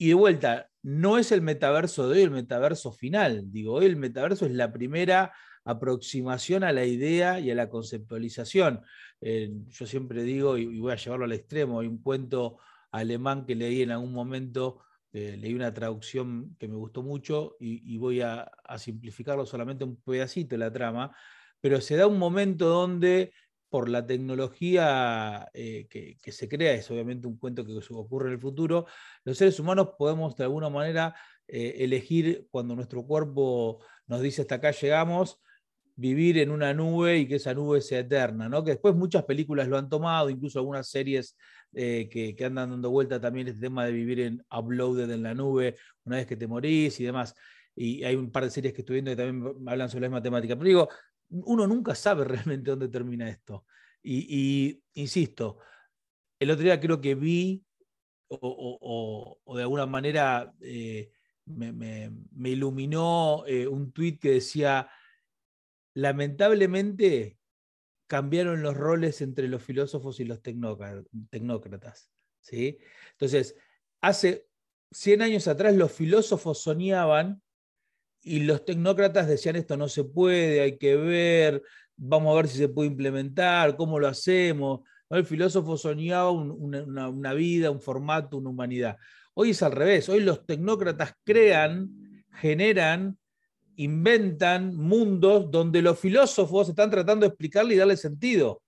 y 0.00 0.08
de 0.08 0.14
vuelta, 0.14 0.70
no 0.82 1.18
es 1.18 1.30
el 1.30 1.42
metaverso 1.42 2.08
de 2.08 2.16
hoy 2.16 2.22
el 2.22 2.30
metaverso 2.30 2.90
final. 2.90 3.52
Digo, 3.52 3.74
hoy 3.74 3.84
el 3.84 3.96
metaverso 3.96 4.46
es 4.46 4.52
la 4.52 4.72
primera 4.72 5.30
aproximación 5.62 6.64
a 6.64 6.72
la 6.72 6.86
idea 6.86 7.38
y 7.38 7.50
a 7.50 7.54
la 7.54 7.68
conceptualización. 7.68 8.80
Eh, 9.20 9.50
yo 9.68 9.86
siempre 9.86 10.22
digo, 10.22 10.56
y 10.56 10.78
voy 10.80 10.92
a 10.92 10.96
llevarlo 10.96 11.26
al 11.26 11.32
extremo, 11.32 11.80
hay 11.80 11.86
un 11.86 12.02
cuento 12.02 12.56
alemán 12.90 13.44
que 13.44 13.54
leí 13.54 13.82
en 13.82 13.90
algún 13.90 14.14
momento, 14.14 14.80
eh, 15.12 15.36
leí 15.38 15.52
una 15.52 15.74
traducción 15.74 16.56
que 16.58 16.66
me 16.66 16.76
gustó 16.76 17.02
mucho 17.02 17.56
y, 17.60 17.98
voy 17.98 18.22
a, 18.22 18.50
a, 18.64 18.78
simplificarlo 18.78 19.44
solamente 19.44 19.84
un 19.84 20.00
pedacito 20.00 20.54
de 20.54 20.60
la 20.60 20.72
trama, 20.72 21.14
pero 21.60 21.78
se 21.82 21.96
da 21.96 22.06
un 22.06 22.18
momento 22.18 22.70
donde 22.70 23.34
por 23.70 23.88
la 23.88 24.06
tecnología 24.06 25.48
eh, 25.54 25.86
que, 25.88 26.32
se 26.32 26.48
crea, 26.48 26.74
es 26.74 26.90
obviamente 26.90 27.26
un 27.26 27.38
cuento 27.38 27.64
que 27.64 27.72
ocurre 27.90 28.28
en 28.28 28.34
el 28.34 28.40
futuro, 28.40 28.86
los 29.24 29.38
seres 29.38 29.58
humanos 29.60 29.90
podemos 29.96 30.36
de 30.36 30.44
alguna 30.44 30.68
manera 30.68 31.14
eh, 31.46 31.76
elegir 31.78 32.48
cuando 32.50 32.74
nuestro 32.74 33.06
cuerpo 33.06 33.80
nos 34.06 34.20
dice 34.20 34.42
hasta 34.42 34.56
acá 34.56 34.72
llegamos, 34.72 35.40
vivir 35.94 36.38
en 36.38 36.50
una 36.50 36.74
nube 36.74 37.18
y 37.18 37.28
que 37.28 37.36
esa 37.36 37.54
nube 37.54 37.80
sea 37.80 38.00
eterna, 38.00 38.48
¿no? 38.48 38.64
que 38.64 38.72
después 38.72 38.94
muchas 38.94 39.24
películas 39.24 39.68
lo 39.68 39.78
han 39.78 39.88
tomado, 39.88 40.30
incluso 40.30 40.58
algunas 40.58 40.88
series 40.88 41.36
eh, 41.72 42.08
que, 42.10 42.34
que, 42.34 42.44
andan 42.44 42.70
dando 42.70 42.90
vuelta 42.90 43.20
también 43.20 43.46
este 43.48 43.60
tema 43.60 43.84
de 43.84 43.92
vivir 43.92 44.20
en 44.20 44.44
uploaded 44.50 45.10
en 45.10 45.22
la 45.22 45.34
nube 45.34 45.76
una 46.04 46.16
vez 46.16 46.26
que 46.26 46.36
te 46.36 46.46
morís 46.48 46.98
y 46.98 47.04
demás. 47.04 47.34
Y 47.76 48.02
hay 48.02 48.16
un 48.16 48.30
par 48.32 48.44
de 48.44 48.50
series 48.50 48.74
que 48.74 48.82
estoy 48.82 48.94
viendo 48.94 49.12
que 49.12 49.16
también 49.16 49.54
hablan 49.68 49.88
sobre 49.88 50.02
la 50.02 50.08
misma 50.08 50.22
temática. 50.22 50.56
Pero 50.56 50.68
digo, 50.68 50.88
uno 51.30 51.66
nunca 51.66 51.94
sabe 51.94 52.24
realmente 52.24 52.70
dónde 52.70 52.88
termina 52.88 53.28
esto. 53.28 53.64
Y, 54.02 54.82
insisto, 54.94 55.58
el 56.38 56.50
otro 56.50 56.64
día 56.64 56.80
creo 56.80 57.00
que 57.00 57.14
vi, 57.14 57.64
o, 58.28 59.38
de 59.56 59.62
alguna 59.62 59.86
manera 59.86 60.54
eh, 60.60 61.10
me, 61.46 62.10
iluminó 62.44 63.44
eh, 63.46 63.66
un 63.66 63.92
tuit 63.92 64.20
que 64.20 64.32
decía, 64.32 64.88
lamentablemente 65.94 67.38
cambiaron 68.06 68.62
los 68.62 68.76
roles 68.76 69.20
entre 69.20 69.48
los 69.48 69.62
filósofos 69.62 70.18
y 70.20 70.24
los 70.24 70.40
tecnócratas. 70.42 72.10
¿sí? 72.40 72.78
Entonces, 73.12 73.56
hace 74.00 74.48
100 74.90 75.22
años 75.22 75.46
atrás 75.46 75.74
los 75.74 75.92
filósofos 75.92 76.62
soñaban 76.62 77.42
y 78.22 78.40
los 78.40 78.64
tecnócratas 78.64 79.28
decían 79.28 79.56
esto 79.56 79.76
no 79.76 79.88
se 79.88 80.04
puede, 80.04 80.60
hay 80.60 80.78
que 80.78 80.96
ver, 80.96 81.62
vamos 81.96 82.32
a 82.32 82.36
ver 82.36 82.48
si 82.48 82.58
se 82.58 82.68
puede 82.68 82.88
implementar, 82.88 83.76
cómo 83.76 83.98
lo 83.98 84.08
hacemos. 84.08 84.80
El 85.08 85.26
filósofo 85.26 85.76
soñaba 85.76 86.30
una, 86.30 87.32
vida, 87.34 87.70
un 87.70 87.80
formato, 87.80 88.36
una 88.36 88.50
humanidad. 88.50 88.96
Hoy 89.34 89.50
es 89.50 89.62
al 89.62 89.72
revés. 89.72 90.08
Hoy 90.08 90.20
los 90.20 90.46
tecnócratas 90.46 91.14
crean, 91.24 92.24
generan, 92.32 93.18
inventan 93.76 94.76
mundos 94.76 95.50
donde 95.50 95.82
los 95.82 95.98
filósofos 95.98 96.68
están 96.68 96.90
tratando 96.90 97.24
de 97.24 97.28
explicarle 97.28 97.74
y 97.74 97.78
darle 97.78 97.96
sentido. 97.96 98.62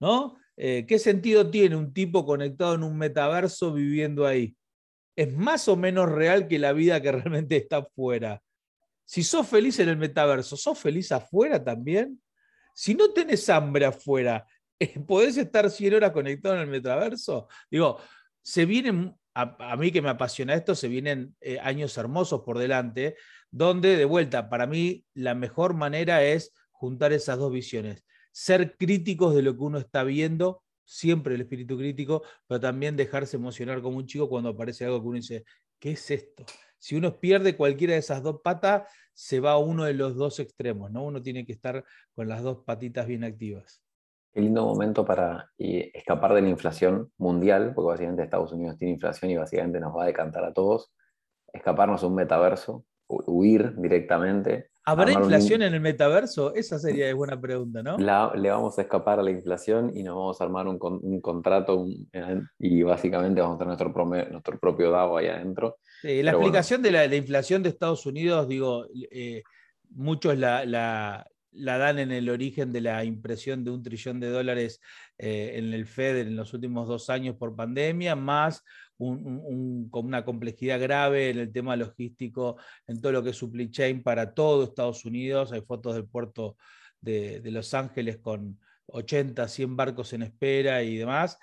¿no? 0.00 0.36
Eh, 0.56 0.86
¿Qué 0.88 0.98
sentido 0.98 1.50
tiene 1.50 1.76
un 1.76 1.92
tipo 1.92 2.24
conectado 2.26 2.74
en 2.74 2.82
un 2.82 2.98
metaverso 2.98 3.72
viviendo 3.72 4.26
ahí? 4.26 4.56
Es 5.14 5.32
más 5.32 5.68
o 5.68 5.76
menos 5.76 6.10
real 6.10 6.48
que 6.48 6.58
la 6.58 6.72
vida 6.72 7.00
que 7.00 7.12
realmente 7.12 7.56
está 7.56 7.78
afuera. 7.78 8.42
Si 9.06 9.22
sos 9.22 9.48
feliz 9.48 9.78
en 9.78 9.88
el 9.88 9.96
metaverso, 9.96 10.56
¿sos 10.56 10.78
feliz 10.78 11.12
afuera 11.12 11.62
también? 11.62 12.20
Si 12.74 12.94
no 12.94 13.12
tenés 13.12 13.48
hambre 13.48 13.86
afuera, 13.86 14.44
¿podés 15.06 15.36
estar 15.36 15.70
100 15.70 15.94
horas 15.94 16.10
conectado 16.10 16.56
en 16.56 16.62
el 16.62 16.66
metaverso? 16.66 17.48
Digo, 17.70 17.98
se 18.42 18.66
vienen, 18.66 19.16
a, 19.32 19.76
mí 19.76 19.92
que 19.92 20.02
me 20.02 20.10
apasiona 20.10 20.54
esto, 20.54 20.74
se 20.74 20.88
vienen 20.88 21.36
eh, 21.40 21.60
años 21.60 21.96
hermosos 21.96 22.42
por 22.42 22.58
delante, 22.58 23.16
donde 23.50 23.96
de 23.96 24.04
vuelta, 24.04 24.50
para 24.50 24.66
mí 24.66 25.04
la 25.14 25.36
mejor 25.36 25.74
manera 25.74 26.24
es 26.24 26.52
juntar 26.72 27.12
esas 27.12 27.38
dos 27.38 27.52
visiones. 27.52 28.04
Ser 28.32 28.76
críticos 28.76 29.36
de 29.36 29.42
lo 29.42 29.56
que 29.56 29.62
uno 29.62 29.78
está 29.78 30.02
viendo, 30.02 30.64
siempre 30.84 31.36
el 31.36 31.42
espíritu 31.42 31.78
crítico, 31.78 32.24
pero 32.48 32.60
también 32.60 32.96
dejarse 32.96 33.36
emocionar 33.36 33.80
como 33.82 33.98
un 33.98 34.06
chico 34.06 34.28
cuando 34.28 34.50
aparece 34.50 34.84
algo 34.84 35.00
que 35.00 35.08
uno 35.08 35.16
dice, 35.16 35.44
¿qué 35.78 35.92
es 35.92 36.10
esto? 36.10 36.44
Si 36.78 36.96
uno 36.96 37.18
pierde 37.18 37.56
cualquiera 37.56 37.94
de 37.94 38.00
esas 38.00 38.22
dos 38.22 38.40
patas, 38.42 38.88
se 39.12 39.40
va 39.40 39.52
a 39.52 39.58
uno 39.58 39.84
de 39.84 39.94
los 39.94 40.14
dos 40.16 40.40
extremos, 40.40 40.90
¿no? 40.90 41.04
Uno 41.04 41.22
tiene 41.22 41.44
que 41.46 41.52
estar 41.52 41.84
con 42.14 42.28
las 42.28 42.42
dos 42.42 42.58
patitas 42.64 43.06
bien 43.06 43.24
activas. 43.24 43.82
Qué 44.32 44.42
lindo 44.42 44.66
momento 44.66 45.04
para 45.04 45.50
escapar 45.56 46.34
de 46.34 46.42
la 46.42 46.50
inflación 46.50 47.10
mundial, 47.16 47.72
porque 47.74 47.88
básicamente 47.88 48.24
Estados 48.24 48.52
Unidos 48.52 48.76
tiene 48.76 48.92
inflación 48.92 49.30
y 49.30 49.36
básicamente 49.36 49.80
nos 49.80 49.96
va 49.96 50.02
a 50.02 50.06
decantar 50.06 50.44
a 50.44 50.52
todos, 50.52 50.92
escaparnos 51.52 52.02
a 52.02 52.06
un 52.06 52.14
metaverso, 52.14 52.84
huir 53.08 53.74
directamente 53.76 54.68
¿Habrá 54.88 55.12
inflación 55.12 55.62
en 55.62 55.74
el 55.74 55.80
metaverso? 55.80 56.54
Esa 56.54 56.78
sería 56.78 57.12
buena 57.12 57.40
pregunta, 57.40 57.82
¿no? 57.82 57.96
le 57.98 58.50
vamos 58.50 58.78
a 58.78 58.82
escapar 58.82 59.18
a 59.18 59.22
la 59.22 59.32
inflación 59.32 59.90
y 59.92 60.04
nos 60.04 60.14
vamos 60.14 60.40
a 60.40 60.44
armar 60.44 60.68
un, 60.68 61.20
contrato 61.20 61.86
y 62.60 62.82
básicamente 62.84 63.40
vamos 63.40 63.56
a 63.56 63.58
tener 63.58 63.76
nuestro, 63.76 64.04
nuestro 64.30 64.58
propio 64.60 64.92
DAO 64.92 65.16
ahí 65.16 65.26
adentro. 65.26 65.78
la 66.04 66.30
explicación 66.30 66.82
de 66.82 66.92
la, 66.92 67.16
inflación 67.16 67.64
de 67.64 67.70
Estados 67.70 68.06
Unidos, 68.06 68.46
digo, 68.46 68.86
eh, 69.10 69.42
muchos 69.90 70.38
la, 70.38 71.26
dan 71.50 71.98
en 71.98 72.12
el 72.12 72.30
origen 72.30 72.72
de 72.72 72.82
la 72.82 73.02
impresión 73.02 73.64
de 73.64 73.72
un 73.72 73.82
trillón 73.82 74.20
de 74.20 74.30
dólares 74.30 74.80
eh, 75.18 75.54
en 75.56 75.72
el 75.72 75.86
Fed 75.86 76.18
en 76.18 76.36
los 76.36 76.54
últimos 76.54 76.86
dos 76.86 77.10
años 77.10 77.34
por 77.34 77.56
pandemia, 77.56 78.14
más 78.14 78.62
con 78.98 79.90
una 80.06 80.24
complejidad 80.24 80.80
grave 80.80 81.30
en 81.30 81.38
el 81.38 81.52
tema 81.52 81.76
logístico, 81.76 82.56
en 82.86 83.00
todo 83.00 83.12
lo 83.12 83.22
que 83.22 83.30
es 83.30 83.36
supply 83.36 83.70
chain 83.70 84.02
para 84.02 84.32
todo 84.32 84.64
Estados 84.64 85.04
Unidos. 85.04 85.52
Hay 85.52 85.60
fotos 85.60 85.94
del 85.94 86.06
puerto 86.06 86.56
de, 87.00 87.40
Los 87.44 87.74
Ángeles 87.74 88.18
con 88.18 88.58
80, 88.86 89.46
100 89.48 89.76
barcos 89.76 90.12
en 90.12 90.22
espera 90.22 90.82
y 90.82 90.96
demás. 90.96 91.38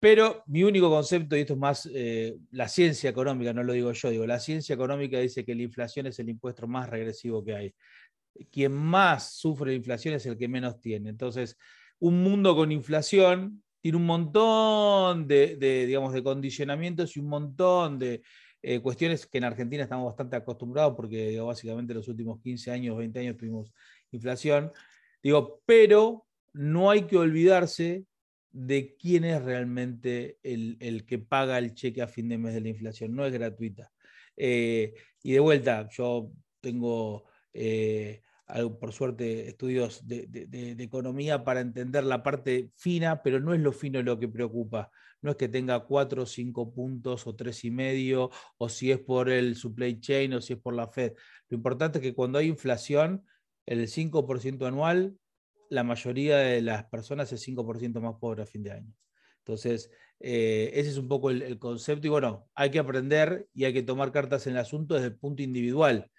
Pero 0.00 0.44
mi 0.46 0.62
único 0.62 0.90
concepto, 0.90 1.36
y 1.36 1.40
esto 1.40 1.54
es 1.54 1.58
más 1.58 1.88
eh, 1.92 2.36
la 2.52 2.68
ciencia 2.68 3.10
económica, 3.10 3.52
no 3.52 3.64
lo 3.64 3.72
digo 3.72 3.90
yo, 3.92 4.10
digo, 4.10 4.26
la 4.26 4.38
ciencia 4.38 4.74
económica 4.74 5.18
dice 5.18 5.44
que 5.44 5.56
la 5.56 5.62
inflación 5.62 6.06
es 6.06 6.18
el 6.20 6.28
impuesto 6.28 6.68
más 6.68 6.88
regresivo 6.88 7.44
que 7.44 7.54
hay. 7.54 7.74
Quien 8.52 8.72
más 8.72 9.32
sufre 9.32 9.72
la 9.72 9.76
inflación 9.76 10.14
es 10.14 10.24
el 10.26 10.38
que 10.38 10.46
menos 10.46 10.80
tiene. 10.80 11.10
Entonces, 11.10 11.56
un 11.98 12.22
mundo 12.22 12.54
con 12.54 12.70
inflación 12.70 13.62
tiene 13.88 13.96
un 13.96 14.04
montón 14.04 15.26
de, 15.26 15.56
digamos, 15.86 16.12
de 16.12 16.22
condicionamientos 16.22 17.16
y 17.16 17.20
un 17.20 17.28
montón 17.28 17.98
de 17.98 18.20
eh, 18.60 18.80
cuestiones 18.80 19.26
que 19.26 19.38
en 19.38 19.44
Argentina 19.44 19.82
estamos 19.82 20.04
bastante 20.04 20.36
acostumbrados 20.36 20.94
porque 20.94 21.40
básicamente 21.40 21.94
los 21.94 22.06
últimos 22.06 22.38
15 22.38 22.70
años, 22.70 22.98
20 22.98 23.18
años 23.20 23.38
tuvimos 23.38 23.72
inflación. 24.10 24.70
Digo, 25.22 25.62
pero 25.64 26.26
no 26.52 26.90
hay 26.90 27.04
que 27.04 27.16
olvidarse 27.16 28.04
de 28.50 28.94
quién 28.94 29.24
es 29.24 29.42
realmente 29.42 30.36
el, 30.42 31.06
que 31.06 31.18
paga 31.18 31.56
el 31.56 31.72
cheque 31.72 32.02
a 32.02 32.08
fin 32.08 32.28
de 32.28 32.36
mes 32.36 32.52
de 32.52 32.60
la 32.60 32.68
inflación. 32.68 33.16
No 33.16 33.24
es 33.24 33.32
gratuita. 33.32 33.90
Eh, 34.36 34.92
y 35.22 35.32
de 35.32 35.40
vuelta, 35.40 35.88
yo 35.90 36.30
tengo 36.60 37.24
eh, 37.54 38.20
por 38.80 38.92
suerte, 38.92 39.48
estudios 39.48 40.06
de, 40.06 40.74
economía 40.78 41.44
para 41.44 41.60
entender 41.60 42.04
la 42.04 42.22
parte 42.22 42.70
fina, 42.76 43.22
pero 43.22 43.40
no 43.40 43.52
es 43.52 43.60
lo 43.60 43.72
fino 43.72 44.02
lo 44.02 44.18
que 44.18 44.28
preocupa. 44.28 44.90
No 45.20 45.32
es 45.32 45.36
que 45.36 45.48
tenga 45.48 45.80
cuatro 45.80 46.22
o 46.22 46.26
cinco 46.26 46.72
puntos 46.72 47.26
o 47.26 47.34
tres 47.34 47.64
y 47.64 47.70
medio, 47.70 48.30
o 48.56 48.68
si 48.68 48.90
es 48.90 49.00
por 49.00 49.28
el 49.28 49.56
supply 49.56 50.00
chain 50.00 50.32
o 50.32 50.40
si 50.40 50.54
es 50.54 50.58
por 50.58 50.74
la 50.74 50.88
Fed. 50.88 51.12
Lo 51.48 51.56
importante 51.56 51.98
es 51.98 52.02
que 52.02 52.14
cuando 52.14 52.38
hay 52.38 52.46
inflación, 52.46 53.24
el 53.66 53.88
5% 53.88 54.66
anual, 54.66 55.18
la 55.68 55.84
mayoría 55.84 56.38
de 56.38 56.62
las 56.62 56.84
personas 56.84 57.30
es 57.32 57.46
5% 57.46 58.00
más 58.00 58.14
pobre 58.18 58.42
a 58.42 58.46
fin 58.46 58.62
de 58.62 58.72
año. 58.72 58.94
Entonces, 59.40 59.90
eh, 60.20 60.70
ese 60.72 60.90
es 60.90 60.96
un 60.96 61.08
poco 61.08 61.30
el, 61.30 61.42
el, 61.42 61.58
concepto 61.58 62.06
y 62.06 62.10
bueno, 62.10 62.48
hay 62.54 62.70
que 62.70 62.78
aprender 62.78 63.48
y 63.52 63.64
hay 63.64 63.74
que 63.74 63.82
tomar 63.82 64.10
cartas 64.12 64.46
en 64.46 64.54
el 64.54 64.60
asunto 64.60 64.94
desde 64.94 65.08
el 65.08 65.16
punto 65.16 65.42
individual 65.42 66.10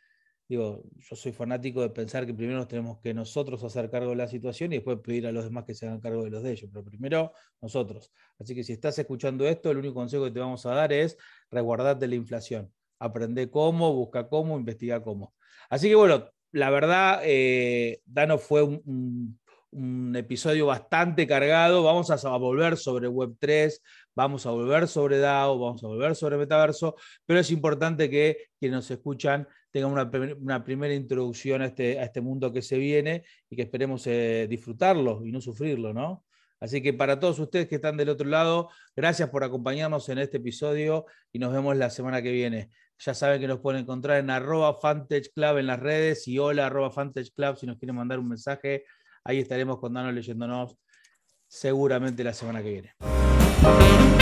digo, 0.50 0.84
yo 0.98 1.16
soy 1.16 1.32
fanático 1.32 1.82
de 1.82 1.92
pensar 1.92 2.26
que 2.26 2.34
primero 2.34 2.58
nos 2.58 2.68
tenemos 2.68 3.00
que 3.00 3.14
nosotros 3.14 3.64
hacer 3.64 3.90
cargo 3.92 4.10
de 4.10 4.16
la 4.16 4.28
situación 4.28 4.74
y 4.74 4.78
después 4.78 4.98
pedir 5.00 5.28
a 5.28 5.32
los 5.32 5.44
demás 5.44 5.64
que 5.64 5.76
se 5.76 5.86
hagan 5.86 6.02
cargo 6.02 6.24
de 6.24 6.32
los 6.32 6.42
de 6.42 6.52
ellos, 6.52 6.70
pero 6.74 6.84
primero 6.84 7.32
nosotros. 7.62 8.12
Así 8.40 8.56
que 8.56 8.64
si 8.64 8.74
estás 8.74 8.98
escuchando 8.98 9.48
esto, 9.48 9.70
el 9.70 9.78
único 9.78 9.94
consejo 9.94 10.26
que 10.26 10.32
te 10.32 10.40
vamos 10.40 10.66
a 10.66 10.74
dar 10.74 10.92
es 10.92 11.18
resguardarte 11.52 12.08
la 12.08 12.16
inflación. 12.16 12.74
Aprende 12.98 13.52
cómo, 13.52 13.94
busca 13.94 14.28
cómo, 14.28 14.58
investiga 14.58 15.04
cómo. 15.04 15.36
Así 15.70 15.88
que 15.88 15.96
bueno, 15.96 16.28
la 16.52 16.72
verdad, 16.72 17.22
eh, 17.24 18.02
Dano 18.06 18.40
fue 18.40 18.64
un, 18.64 19.40
un 19.72 20.16
episodio 20.16 20.66
bastante 20.66 21.28
cargado. 21.28 21.84
Vamos 21.84 22.10
a 22.10 22.38
volver 22.38 22.78
sobre 22.78 23.08
Web3, 23.08 23.80
vamos 24.16 24.46
a 24.46 24.52
volver 24.52 24.88
sobre 24.88 25.20
DAO, 25.20 25.60
vamos 25.60 25.84
a 25.84 25.88
volver 25.88 26.16
sobre 26.16 26.38
Metaverso, 26.38 26.96
pero 27.26 27.40
es 27.40 27.52
importante 27.52 28.10
que 28.10 28.50
quienes 28.60 28.78
nos 28.78 28.92
escuchan 28.92 29.48
tengan 29.72 29.92
una, 29.92 30.64
primera 30.64 30.94
introducción 30.94 31.62
a 31.62 31.68
este, 31.68 32.00
a 32.00 32.04
este 32.04 32.22
mundo 32.22 32.52
que 32.52 32.62
se 32.62 32.78
viene 32.78 33.24
y 33.50 33.56
que 33.56 33.64
esperemos 33.64 34.06
eh, 34.08 34.48
disfrutarlo 34.50 35.26
y 35.26 35.32
no 35.32 35.42
sufrirlo, 35.42 35.94
¿no? 35.94 36.26
Así 36.60 36.82
que 36.82 36.94
para 36.94 37.20
todos 37.20 37.40
ustedes 37.40 37.68
que 37.68 37.76
están 37.76 37.96
del 37.96 38.10
otro 38.10 38.28
lado, 38.28 38.70
gracias 38.96 39.30
por 39.30 39.44
acompañarnos 39.44 40.10
en 40.10 40.18
este 40.18 40.38
episodio 40.38 41.06
y 41.32 41.40
nos 41.40 41.54
vemos 41.54 41.78
la 41.78 41.90
semana 41.90 42.22
que 42.22 42.32
viene. 42.32 42.70
Ya 43.00 43.14
saben 43.14 43.40
que 43.40 43.48
nos 43.48 43.60
pueden 43.60 43.82
encontrar 43.82 44.18
en 44.18 44.30
arroba 44.30 44.78
en 44.82 45.68
las 45.68 45.80
redes 45.80 46.28
y 46.28 46.38
hola 46.38 46.66
arroba 46.66 46.92
Club 46.92 47.58
si 47.58 47.66
nos 47.66 47.78
quieren 47.78 47.96
mandar 47.96 48.20
un 48.20 48.28
mensaje. 48.28 48.84
Ahí 49.24 49.40
estaremos 49.40 49.80
con 49.80 49.94
Dano 49.94 50.12
leyéndonos 50.12 50.76
seguramente 51.48 52.24
la 52.26 52.34
semana 52.34 52.62
que 52.62 52.72
viene. 52.72 54.19